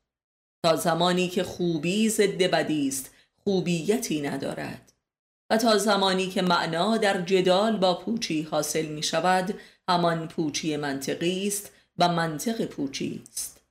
تا 0.66 0.76
زمانی 0.76 1.28
که 1.28 1.44
خوبی 1.44 2.10
ضد 2.10 2.44
بدی 2.44 2.88
است 2.88 3.12
خوبیتی 3.44 4.22
ندارد. 4.22 4.94
و 5.50 5.58
تا 5.58 5.78
زمانی 5.78 6.28
که 6.28 6.42
معنا 6.42 6.98
در 6.98 7.22
جدال 7.22 7.78
با 7.78 7.94
پوچی 7.94 8.42
حاصل 8.42 8.86
می 8.86 9.04
شود 9.04 9.54
همان 9.90 10.28
پوچی 10.28 10.78
منطقی 10.78 11.48
است 11.48 11.72
و 11.98 12.08
منطق 12.08 12.66
پوچی 12.66 13.24
است. 13.28 13.62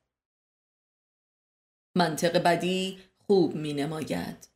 منطق 1.97 2.43
بدی 2.43 2.99
خوب 3.27 3.55
می 3.55 3.73
نماید 3.73 4.49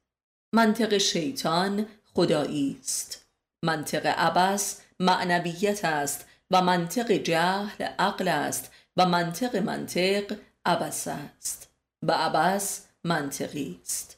منطق 0.52 0.98
شیطان 0.98 1.86
خدایی 2.14 2.76
است. 2.80 3.26
منطق 3.64 4.06
عبس 4.06 4.80
معنویت 5.00 5.84
است 5.84 6.26
و 6.50 6.62
منطق 6.62 7.12
جهل 7.12 7.84
عقل 7.84 8.28
است 8.28 8.72
و 8.96 9.06
منطق 9.06 9.56
منطق 9.56 10.36
عبس 10.64 11.08
است. 11.08 11.70
و 12.02 12.12
عبس 12.12 12.86
منطقی 13.04 13.80
است. 13.82 14.16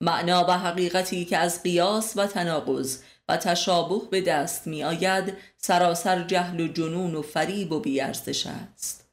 معنا 0.00 0.46
و 0.48 0.50
حقیقتی 0.50 1.24
که 1.24 1.38
از 1.38 1.62
قیاس 1.62 2.16
و 2.16 2.26
تناقض 2.26 3.02
تشابه 3.36 4.00
به 4.10 4.20
دست 4.20 4.66
می 4.66 4.84
آید 4.84 5.36
سراسر 5.56 6.22
جهل 6.22 6.60
و 6.60 6.68
جنون 6.68 7.14
و 7.14 7.22
فریب 7.22 7.72
و 7.72 7.80
بیارزش 7.80 8.46
است. 8.46 9.08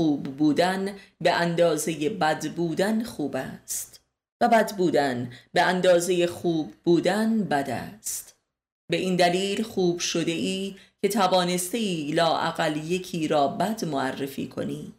خوب 0.00 0.22
بودن 0.22 0.96
به 1.20 1.32
اندازه 1.32 2.08
بد 2.08 2.54
بودن 2.54 3.04
خوب 3.04 3.36
است 3.36 4.00
و 4.40 4.48
بد 4.48 4.76
بودن 4.76 5.32
به 5.52 5.62
اندازه 5.62 6.26
خوب 6.26 6.74
بودن 6.84 7.44
بد 7.44 7.70
است. 7.70 8.36
به 8.90 8.96
این 8.96 9.16
دلیل 9.16 9.62
خوب 9.62 9.98
شده 9.98 10.32
ای 10.32 10.76
که 11.02 11.08
توانسته 11.08 11.78
ای 11.78 12.12
لاعقل 12.12 12.76
یکی 12.76 13.28
را 13.28 13.48
بد 13.48 13.84
معرفی 13.84 14.46
کنی. 14.48 14.94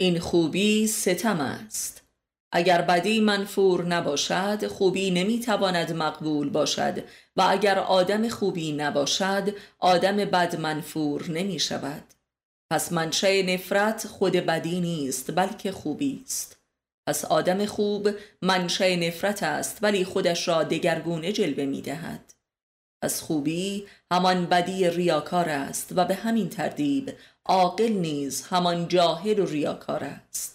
این 0.00 0.18
خوبی 0.18 0.86
ستم 0.86 1.40
است. 1.40 2.03
اگر 2.56 2.82
بدی 2.82 3.20
منفور 3.20 3.86
نباشد 3.86 4.66
خوبی 4.66 5.10
نمی‌تواند 5.10 5.92
مقبول 5.92 6.50
باشد 6.50 7.04
و 7.36 7.46
اگر 7.48 7.78
آدم 7.78 8.28
خوبی 8.28 8.72
نباشد 8.72 9.54
آدم 9.78 10.16
بد 10.16 10.56
منفور 10.60 11.30
نمی 11.30 11.58
شود 11.58 12.04
پس 12.72 12.92
منشه 12.92 13.42
نفرت 13.42 14.06
خود 14.06 14.32
بدی 14.32 14.80
نیست 14.80 15.36
بلکه 15.36 15.72
خوبی 15.72 16.22
است. 16.24 16.60
پس 17.08 17.24
آدم 17.24 17.66
خوب 17.66 18.10
منشه 18.42 18.96
نفرت 18.96 19.42
است 19.42 19.78
ولی 19.82 20.04
خودش 20.04 20.48
را 20.48 20.62
دگرگونه 20.62 21.32
جلوه 21.32 21.64
می 21.64 21.82
دهد 21.82 22.34
پس 23.02 23.20
خوبی 23.20 23.86
همان 24.12 24.46
بدی 24.46 24.90
ریاکار 24.90 25.48
است 25.48 25.92
و 25.96 26.04
به 26.04 26.14
همین 26.14 26.48
ترتیب 26.48 27.12
عاقل 27.44 27.92
نیز 27.92 28.42
همان 28.42 28.88
جاهل 28.88 29.38
و 29.38 29.46
ریاکار 29.46 30.04
است. 30.04 30.53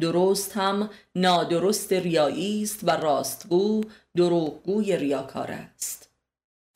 درست 0.00 0.52
هم 0.56 0.90
نادرست 1.14 1.92
ریایی 1.92 2.62
است 2.62 2.80
و 2.82 2.90
راستگو 2.90 3.84
دروغگوی 4.16 4.96
ریاکار 4.96 5.50
است. 5.50 6.10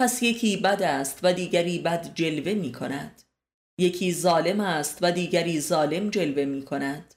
پس 0.01 0.23
یکی 0.23 0.57
بد 0.57 0.83
است 0.83 1.21
و 1.23 1.33
دیگری 1.33 1.79
بد 1.79 2.15
جلوه 2.15 2.55
می 2.55 2.73
کند. 2.73 3.23
یکی 3.79 4.13
ظالم 4.13 4.61
است 4.61 4.99
و 5.03 5.13
دیگری 5.13 5.61
ظالم 5.61 6.11
جلوه 6.11 6.45
می 6.45 6.63
کند. 6.63 7.15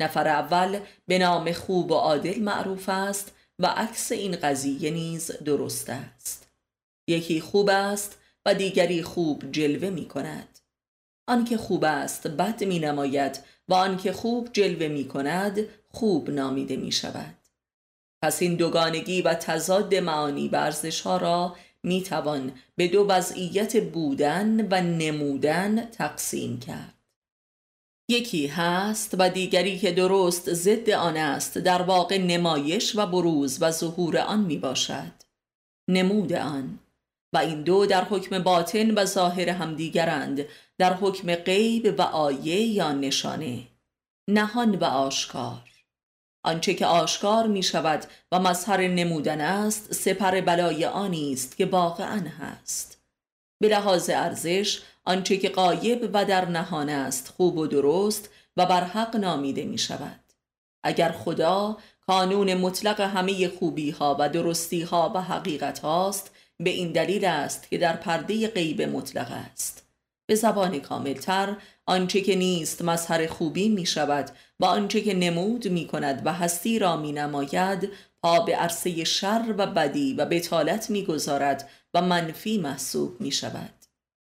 نفر 0.00 0.28
اول 0.28 0.80
به 1.06 1.18
نام 1.18 1.52
خوب 1.52 1.90
و 1.90 1.94
عادل 1.94 2.40
معروف 2.40 2.88
است 2.88 3.32
و 3.58 3.66
عکس 3.66 4.12
این 4.12 4.36
قضیه 4.36 4.90
نیز 4.90 5.30
درست 5.44 5.90
است. 5.90 6.48
یکی 7.08 7.40
خوب 7.40 7.70
است 7.70 8.18
و 8.46 8.54
دیگری 8.54 9.02
خوب 9.02 9.52
جلوه 9.52 9.90
می 9.90 10.08
کند. 10.08 10.55
آنکه 11.26 11.56
خوب 11.56 11.84
است 11.84 12.26
بد 12.26 12.64
می 12.64 12.78
نماید 12.78 13.38
و 13.68 13.74
آنکه 13.74 14.12
خوب 14.12 14.48
جلوه 14.52 14.88
می 14.88 15.08
کند 15.08 15.60
خوب 15.92 16.30
نامیده 16.30 16.76
می 16.76 16.92
شود. 16.92 17.34
پس 18.22 18.42
این 18.42 18.54
دوگانگی 18.54 19.22
و 19.22 19.34
تضاد 19.34 19.94
معانی 19.94 20.48
و 20.48 20.72
ها 21.04 21.16
را 21.16 21.56
می 21.82 22.02
توان 22.02 22.52
به 22.76 22.88
دو 22.88 23.06
وضعیت 23.08 23.84
بودن 23.84 24.68
و 24.70 24.80
نمودن 24.80 25.84
تقسیم 25.84 26.60
کرد. 26.60 26.94
یکی 28.08 28.46
هست 28.46 29.14
و 29.18 29.30
دیگری 29.30 29.78
که 29.78 29.92
درست 29.92 30.54
ضد 30.54 30.90
آن 30.90 31.16
است 31.16 31.58
در 31.58 31.82
واقع 31.82 32.18
نمایش 32.18 32.96
و 32.96 33.06
بروز 33.06 33.58
و 33.60 33.70
ظهور 33.70 34.18
آن 34.18 34.40
می 34.40 34.56
باشد. 34.56 35.12
نمود 35.88 36.32
آن 36.32 36.78
و 37.32 37.38
این 37.38 37.62
دو 37.62 37.86
در 37.86 38.04
حکم 38.04 38.42
باطن 38.42 38.98
و 38.98 39.04
ظاهر 39.04 39.48
همدیگرند 39.48 40.44
در 40.78 40.94
حکم 40.94 41.34
غیب 41.34 41.94
و 41.98 42.02
آیه 42.02 42.60
یا 42.60 42.92
نشانه. 42.92 43.62
نهان 44.28 44.74
و 44.74 44.84
آشکار. 44.84 45.62
آنچه 46.44 46.74
که 46.74 46.86
آشکار 46.86 47.46
می 47.46 47.62
شود 47.62 48.04
و 48.32 48.38
مظهر 48.38 48.88
نمودن 48.88 49.40
است 49.40 49.92
سپر 49.92 50.40
بلای 50.40 50.84
آنی 50.84 51.32
است 51.32 51.56
که 51.56 51.66
واقعا 51.66 52.22
هست. 52.38 53.02
به 53.60 53.68
لحاظ 53.68 54.10
ارزش 54.10 54.82
آنچه 55.04 55.36
که 55.36 55.48
قایب 55.48 56.10
و 56.12 56.24
در 56.24 56.48
نهان 56.48 56.88
است 56.88 57.28
خوب 57.28 57.58
و 57.58 57.66
درست 57.66 58.28
و 58.56 58.66
بر 58.66 58.84
حق 58.84 59.16
نامیده 59.16 59.64
می 59.64 59.78
شود 59.78 60.20
اگر 60.84 61.12
خدا 61.12 61.76
کانون 62.06 62.54
مطلق 62.54 63.00
همه 63.00 63.48
خوبی 63.48 63.90
ها 63.90 64.16
و 64.18 64.28
درستی 64.28 64.82
ها 64.82 65.12
و 65.14 65.22
حقیقت 65.22 65.78
هاست 65.78 66.30
به 66.62 66.70
این 66.70 66.92
دلیل 66.92 67.24
است 67.24 67.70
که 67.70 67.78
در 67.78 67.96
پرده 67.96 68.48
غیب 68.48 68.82
مطلق 68.82 69.30
است. 69.30 69.86
به 70.28 70.34
زبان 70.34 70.78
کاملتر 70.78 71.56
آنچه 71.86 72.20
که 72.20 72.36
نیست 72.36 72.82
مظهر 72.82 73.26
خوبی 73.26 73.68
می 73.68 73.86
شود 73.86 74.30
و 74.60 74.64
آنچه 74.64 75.00
که 75.00 75.14
نمود 75.14 75.68
می 75.68 75.86
کند 75.86 76.22
و 76.24 76.32
هستی 76.32 76.78
را 76.78 76.96
می 76.96 77.12
نماید 77.12 77.88
پا 78.22 78.40
به 78.40 78.56
عرصه 78.56 79.04
شر 79.04 79.54
و 79.58 79.66
بدی 79.66 80.14
و 80.14 80.24
بتالت 80.24 80.90
می 80.90 81.04
گذارد 81.04 81.70
و 81.94 82.02
منفی 82.02 82.58
محسوب 82.58 83.20
می 83.20 83.32
شود 83.32 83.74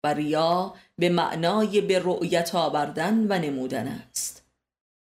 و 0.04 0.14
ریا 0.14 0.74
به 0.98 1.08
معنای 1.08 1.80
به 1.80 1.98
رؤیت 1.98 2.54
آوردن 2.54 3.26
و 3.28 3.38
نمودن 3.38 3.88
است. 3.88 4.44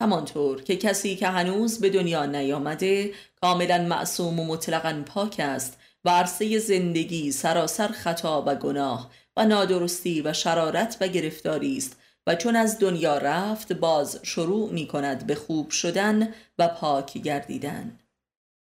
همانطور 0.03 0.63
که 0.63 0.77
کسی 0.77 1.17
که 1.17 1.29
هنوز 1.29 1.81
به 1.81 1.91
دنیا 1.91 2.27
نیامده 2.27 3.13
کاملا 3.41 3.79
معصوم 3.79 4.41
و 4.41 4.45
مطلقا 4.45 5.03
پاک 5.07 5.37
است 5.39 5.79
و 6.07 6.11
عرصه 6.11 6.59
زندگی 6.59 7.33
سراسر 7.33 7.89
خطا 7.89 8.43
و 8.47 8.55
گناه 8.55 9.11
و 9.37 9.45
نادرستی 9.47 10.23
و 10.23 10.33
شرارت 10.33 10.97
و 11.01 11.09
گرفتاری 11.09 11.77
است 11.77 11.97
و 12.27 12.35
چون 12.35 12.57
از 12.57 12.79
دنیا 12.79 13.19
رفت 13.19 13.73
باز 13.73 14.21
شروع 14.23 14.73
می 14.73 14.87
کند 14.87 15.27
به 15.27 15.35
خوب 15.35 15.71
شدن 15.71 16.35
و 16.59 16.69
پاک 16.69 17.19
گردیدن. 17.19 17.99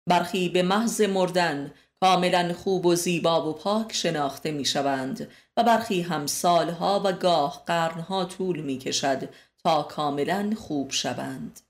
برخی 0.08 0.48
به 0.48 0.62
محض 0.62 1.00
مردن 1.00 1.72
کاملا 2.00 2.52
خوب 2.52 2.86
و 2.86 2.94
زیبا 2.94 3.50
و 3.50 3.52
پاک 3.52 3.92
شناخته 3.92 4.50
می 4.50 4.64
شوند 4.64 5.28
و 5.56 5.62
برخی 5.62 6.02
هم 6.02 6.26
سالها 6.26 7.02
و 7.04 7.12
گاه 7.12 7.62
قرنها 7.66 8.24
طول 8.24 8.60
می 8.60 8.78
کشد 8.78 9.28
تا 9.64 9.82
کاملا 9.82 10.52
خوب 10.56 10.90
شوند. 10.90 11.60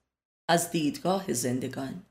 از 0.48 0.70
دیدگاه 0.70 1.32
زندگان. 1.32 2.02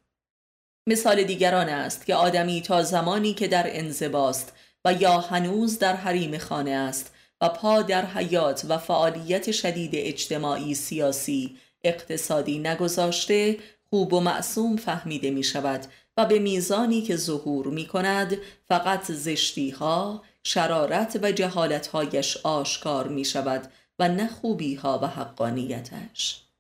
مثال 0.92 1.24
دیگران 1.24 1.70
است 1.70 2.06
که 2.06 2.16
آدمی 2.16 2.62
تا 2.62 2.84
زمانی 2.84 3.34
که 3.34 3.48
در 3.48 3.78
انزباست 3.78 4.54
و 4.86 4.94
یا 4.94 5.20
هنوز 5.20 5.80
در 5.80 5.96
حریم 5.96 6.38
خانه 6.38 6.72
است 6.72 7.14
و 7.42 7.50
پا 7.50 7.82
در 7.82 8.06
حیات 8.06 8.66
و 8.70 8.78
فعالیت 8.78 9.52
شدید 9.52 9.92
اجتماعی 9.94 10.74
سیاسی 10.74 11.58
اقتصادی 11.84 12.60
نگذاشته 12.60 13.58
خوب 13.90 14.14
و 14.14 14.20
معصوم 14.20 14.78
فهمیده 14.78 15.32
می 15.32 15.44
شود 15.44 15.86
و 16.18 16.26
به 16.26 16.40
میزانی 16.40 17.02
که 17.02 17.16
ظهور 17.16 17.68
می 17.68 17.88
کند 17.88 18.38
فقط 18.68 19.12
زشتی 19.12 19.70
ها، 19.70 20.24
شرارت 20.44 21.20
و 21.22 21.32
جهالت 21.32 21.88
هایش 21.88 22.38
آشکار 22.38 23.08
می 23.08 23.26
شود 23.26 23.72
و 24.00 24.08
نه 24.08 24.28
خوبی 24.28 24.76
ها 24.76 25.00
و 25.04 25.08
حقانیتش. 25.08 26.51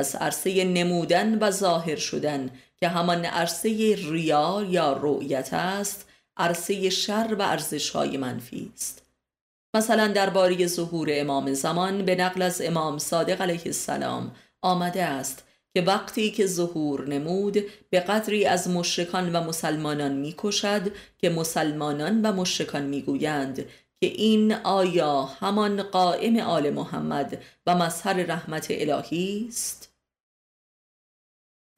از 0.00 0.16
عرصه 0.16 0.64
نمودن 0.64 1.38
و 1.38 1.50
ظاهر 1.50 1.96
شدن 1.96 2.50
که 2.76 2.88
همان 2.88 3.24
عرصه 3.24 3.96
ریا 4.10 4.66
یا 4.68 4.98
رؤیت 5.02 5.54
است 5.54 6.08
عرصه 6.36 6.90
شر 6.90 7.36
و 7.38 7.42
ارزش 7.42 7.90
های 7.90 8.16
منفی 8.16 8.70
است. 8.74 9.02
مثلا 9.74 10.08
درباره 10.08 10.66
ظهور 10.66 11.08
امام 11.10 11.54
زمان 11.54 12.04
به 12.04 12.14
نقل 12.14 12.42
از 12.42 12.62
امام 12.62 12.98
صادق 12.98 13.42
علیه 13.42 13.62
السلام 13.66 14.32
آمده 14.62 15.04
است 15.04 15.44
که 15.74 15.82
وقتی 15.82 16.30
که 16.30 16.46
ظهور 16.46 17.08
نمود 17.08 17.64
به 17.90 18.00
قدری 18.00 18.46
از 18.46 18.68
مشرکان 18.68 19.36
و 19.36 19.40
مسلمانان 19.40 20.12
می‌کشد 20.12 20.92
که 21.18 21.30
مسلمانان 21.30 22.22
و 22.22 22.32
مشرکان 22.32 22.82
می‌گویند 22.82 23.56
که 24.00 24.06
این 24.06 24.52
آیا 24.52 25.22
همان 25.22 25.82
قائم 25.82 26.36
آل 26.36 26.70
محمد 26.70 27.42
و 27.66 27.74
مظهر 27.74 28.12
رحمت 28.12 28.66
الهی 28.70 29.46
است؟ 29.48 29.79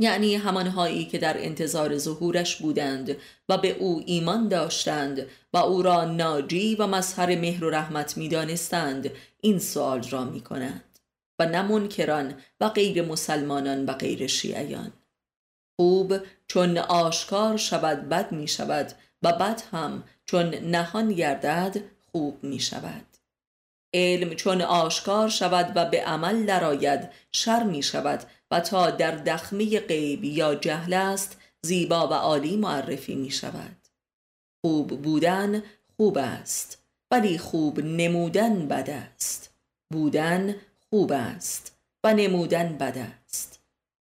یعنی 0.03 0.35
همانهایی 0.35 1.05
که 1.05 1.19
در 1.19 1.45
انتظار 1.45 1.99
ظهورش 1.99 2.57
بودند 2.57 3.17
و 3.49 3.59
به 3.59 3.71
او 3.71 4.03
ایمان 4.07 4.49
داشتند 4.49 5.27
و 5.53 5.57
او 5.57 5.83
را 5.83 6.05
ناجی 6.05 6.75
و 6.75 6.87
مظهر 6.87 7.37
مهر 7.37 7.65
و 7.65 7.71
رحمت 7.71 8.17
می 8.17 8.29
دانستند 8.29 9.11
این 9.41 9.59
سوال 9.59 10.03
را 10.03 10.25
می 10.25 10.41
کنند 10.41 10.99
و 11.39 11.47
نه 11.47 11.63
منکران 11.63 12.35
و 12.61 12.69
غیر 12.69 13.03
مسلمانان 13.03 13.87
و 13.87 13.93
غیر 13.93 14.27
شیعیان. 14.27 14.93
خوب 15.81 16.17
چون 16.47 16.79
آشکار 16.79 17.57
شود 17.57 18.09
بد 18.09 18.33
می 18.33 18.49
شود 18.49 18.93
و 19.23 19.33
بد 19.33 19.63
هم 19.73 20.05
چون 20.27 20.55
نهان 20.55 21.13
گردد 21.13 21.77
خوب 22.13 22.45
می 22.45 22.61
شود 22.61 23.07
علم 23.95 24.35
چون 24.35 24.63
آشکار 24.63 25.29
شود 25.29 25.73
و 25.75 25.85
به 25.85 26.05
عمل 26.05 26.47
درآید 26.47 27.11
شر 27.33 27.63
می 27.63 27.83
شود 27.83 28.23
و 28.53 28.61
تا 28.61 28.91
در 28.91 29.11
دخمه 29.11 29.81
غیب 29.81 30.25
یا 30.25 30.55
جهل 30.55 30.93
است 30.93 31.37
زیبا 31.63 32.09
و 32.09 32.13
عالی 32.13 32.57
معرفی 32.57 33.15
می 33.15 33.31
شود 33.31 33.77
خوب 34.65 35.03
بودن 35.03 35.63
خوب 35.97 36.19
است 36.19 36.83
ولی 37.11 37.39
خوب 37.39 37.81
نمودن 37.81 38.69
بد 38.69 38.91
است. 38.91 39.55
بودن 39.93 40.57
خوب 40.91 41.13
است 41.13 41.79
و 42.05 42.15
نمودن 42.15 42.79
بد 42.79 42.99
است. 42.99 43.61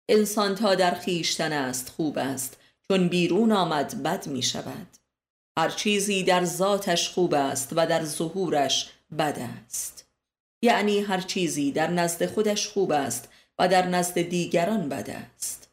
انسان 0.10 0.56
تا 0.56 0.76
در 0.76 0.96
خیشتن 0.96 1.54
است 1.54 1.90
خوب 1.90 2.18
است 2.18 2.58
چون 2.88 3.08
بیرون 3.08 3.52
آمد 3.52 4.04
بد 4.04 4.28
می 4.28 4.44
شود 4.44 4.88
هر 5.60 5.70
چیزی 5.70 6.24
در 6.24 6.46
ذاتش 6.46 7.10
خوب 7.10 7.34
است 7.34 7.70
و 7.76 7.86
در 7.86 8.06
ظهورش 8.06 8.90
بد 9.18 9.40
است. 9.40 10.08
یعنی 10.62 11.00
هر 11.00 11.22
چیزی 11.22 11.72
در 11.72 11.92
نزد 11.92 12.26
خودش 12.26 12.68
خوب 12.68 12.92
است 12.92 13.30
و 13.60 13.68
در 13.68 13.88
نزد 13.88 14.22
دیگران 14.22 14.90
بد 14.90 15.10
است. 15.10 15.70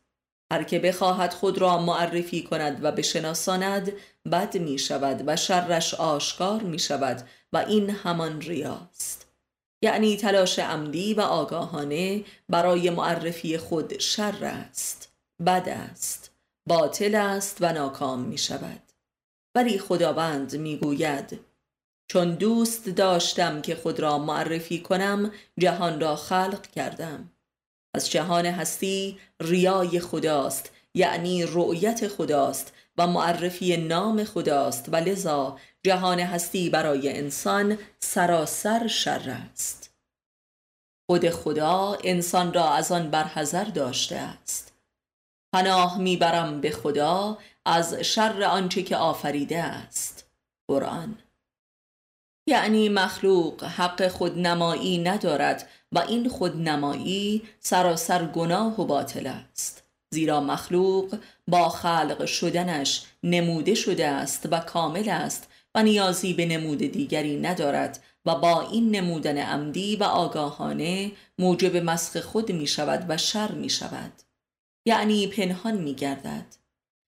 هر 0.52 0.62
که 0.62 0.78
بخواهد 0.78 1.34
خود 1.34 1.58
را 1.58 1.78
معرفی 1.78 2.42
کند 2.42 2.84
و 2.84 2.92
بشناساند 2.92 3.92
بد 4.32 4.56
می 4.58 4.78
شود 4.78 5.22
و 5.26 5.36
شرش 5.36 5.94
آشکار 5.94 6.62
می 6.62 6.78
شود 6.78 7.28
و 7.52 7.56
این 7.56 7.90
همان 7.90 8.40
ریاست. 8.40 9.26
یعنی 9.82 10.16
تلاش 10.16 10.58
عمدی 10.58 11.14
و 11.14 11.20
آگاهانه 11.20 12.24
برای 12.48 12.90
معرفی 12.90 13.58
خود 13.58 13.98
شر 13.98 14.44
است 14.44 15.12
بد 15.46 15.68
است 15.68 16.30
باطل 16.68 17.14
است 17.14 17.56
و 17.60 17.72
ناکام 17.72 18.20
می 18.20 18.38
شود 18.38 18.82
ولی 19.54 19.78
خداوند 19.78 20.56
می 20.56 20.76
گوید 20.76 21.40
چون 22.08 22.34
دوست 22.34 22.88
داشتم 22.88 23.62
که 23.62 23.74
خود 23.74 24.00
را 24.00 24.18
معرفی 24.18 24.80
کنم 24.80 25.32
جهان 25.58 26.00
را 26.00 26.16
خلق 26.16 26.66
کردم. 26.66 27.30
از 27.96 28.10
جهان 28.10 28.46
هستی 28.46 29.18
ریای 29.40 30.00
خداست 30.00 30.70
یعنی 30.94 31.44
رؤیت 31.44 32.08
خداست 32.08 32.72
و 32.98 33.06
معرفی 33.06 33.76
نام 33.76 34.24
خداست. 34.24 34.88
و 34.88 34.96
لذا 34.96 35.58
جهان 35.82 36.20
هستی 36.20 36.70
برای 36.70 37.18
انسان 37.18 37.78
سراسر 37.98 38.86
شر 38.86 39.30
است. 39.52 39.94
خود 41.10 41.30
خدا 41.30 41.98
انسان 42.04 42.52
را 42.52 42.70
از 42.70 42.92
آن 42.92 43.10
برحذر 43.10 43.64
داشته 43.64 44.16
است. 44.16 44.72
پناه 45.54 45.98
می‌برم 45.98 46.60
به 46.60 46.70
خدا 46.70 47.38
از 47.64 47.94
شر 47.94 48.42
آنچه 48.42 48.82
که 48.82 48.96
آفریده 48.96 49.62
است. 49.62 50.26
قرآن. 50.68 51.18
یعنی 52.48 52.88
مخلوق 52.88 53.64
حق 53.64 54.08
خودنمایی 54.08 54.98
ندارد 54.98 55.68
و 55.92 55.98
این 55.98 56.28
خودنمایی 56.28 57.42
سراسر 57.60 58.24
گناه 58.24 58.80
و 58.80 58.84
باطل 58.84 59.26
است. 59.26 59.82
زیرا 60.10 60.40
مخلوق 60.40 61.18
با 61.48 61.68
خلق 61.68 62.24
شدنش 62.24 63.04
نموده 63.22 63.74
شده 63.74 64.06
است 64.06 64.48
و 64.50 64.58
کامل 64.58 65.08
است 65.08 65.48
و 65.74 65.82
نیازی 65.82 66.34
به 66.34 66.46
نمود 66.46 66.78
دیگری 66.78 67.36
ندارد 67.36 68.02
و 68.26 68.34
با 68.34 68.68
این 68.70 68.90
نمودن 68.90 69.38
عمدی 69.38 69.96
و 69.96 70.04
آگاهانه 70.04 71.12
موجب 71.38 71.76
مسخ 71.76 72.20
خود 72.20 72.52
می 72.52 72.66
شود 72.66 73.04
و 73.08 73.16
شر 73.16 73.52
می 73.52 73.70
شود. 73.70 74.12
یعنی 74.86 75.26
پنهان 75.26 75.76
می 75.76 75.94
گردد. 75.94 76.46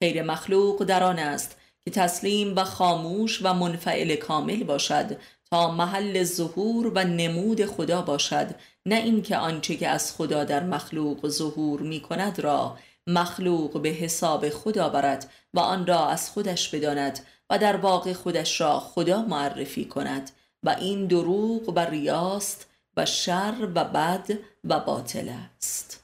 خیر 0.02 0.22
مخلوق 0.22 0.84
در 0.84 1.04
آن 1.04 1.18
است 1.18 1.56
که 1.84 1.90
تسلیم 1.90 2.56
و 2.56 2.64
خاموش 2.64 3.40
و 3.42 3.54
منفعل 3.54 4.16
کامل 4.16 4.64
باشد 4.64 5.16
تا 5.50 5.70
محل 5.70 6.24
ظهور 6.24 6.92
و 6.94 7.04
نمود 7.04 7.66
خدا 7.66 8.02
باشد 8.02 8.54
نه 8.86 8.94
اینکه 8.94 9.36
آنچه 9.36 9.76
که 9.76 9.88
از 9.88 10.16
خدا 10.16 10.44
در 10.44 10.62
مخلوق 10.62 11.28
ظهور 11.28 11.80
می 11.80 12.00
کند 12.00 12.40
را 12.40 12.78
مخلوق 13.06 13.82
به 13.82 13.88
حساب 13.88 14.48
خدا 14.48 14.88
برد 14.88 15.30
و 15.54 15.60
آن 15.60 15.86
را 15.86 16.08
از 16.08 16.30
خودش 16.30 16.68
بداند 16.68 17.20
و 17.50 17.58
در 17.58 17.76
واقع 17.76 18.12
خودش 18.12 18.60
را 18.60 18.80
خدا 18.80 19.22
معرفی 19.22 19.84
کند 19.84 20.30
و 20.62 20.70
این 20.70 21.06
دروغ 21.06 21.72
و 21.76 21.78
ریاست 21.78 22.66
و 22.96 23.06
شر 23.06 23.68
و 23.74 23.84
بد 23.84 24.30
و 24.64 24.80
باطل 24.80 25.28
است. 25.28 25.97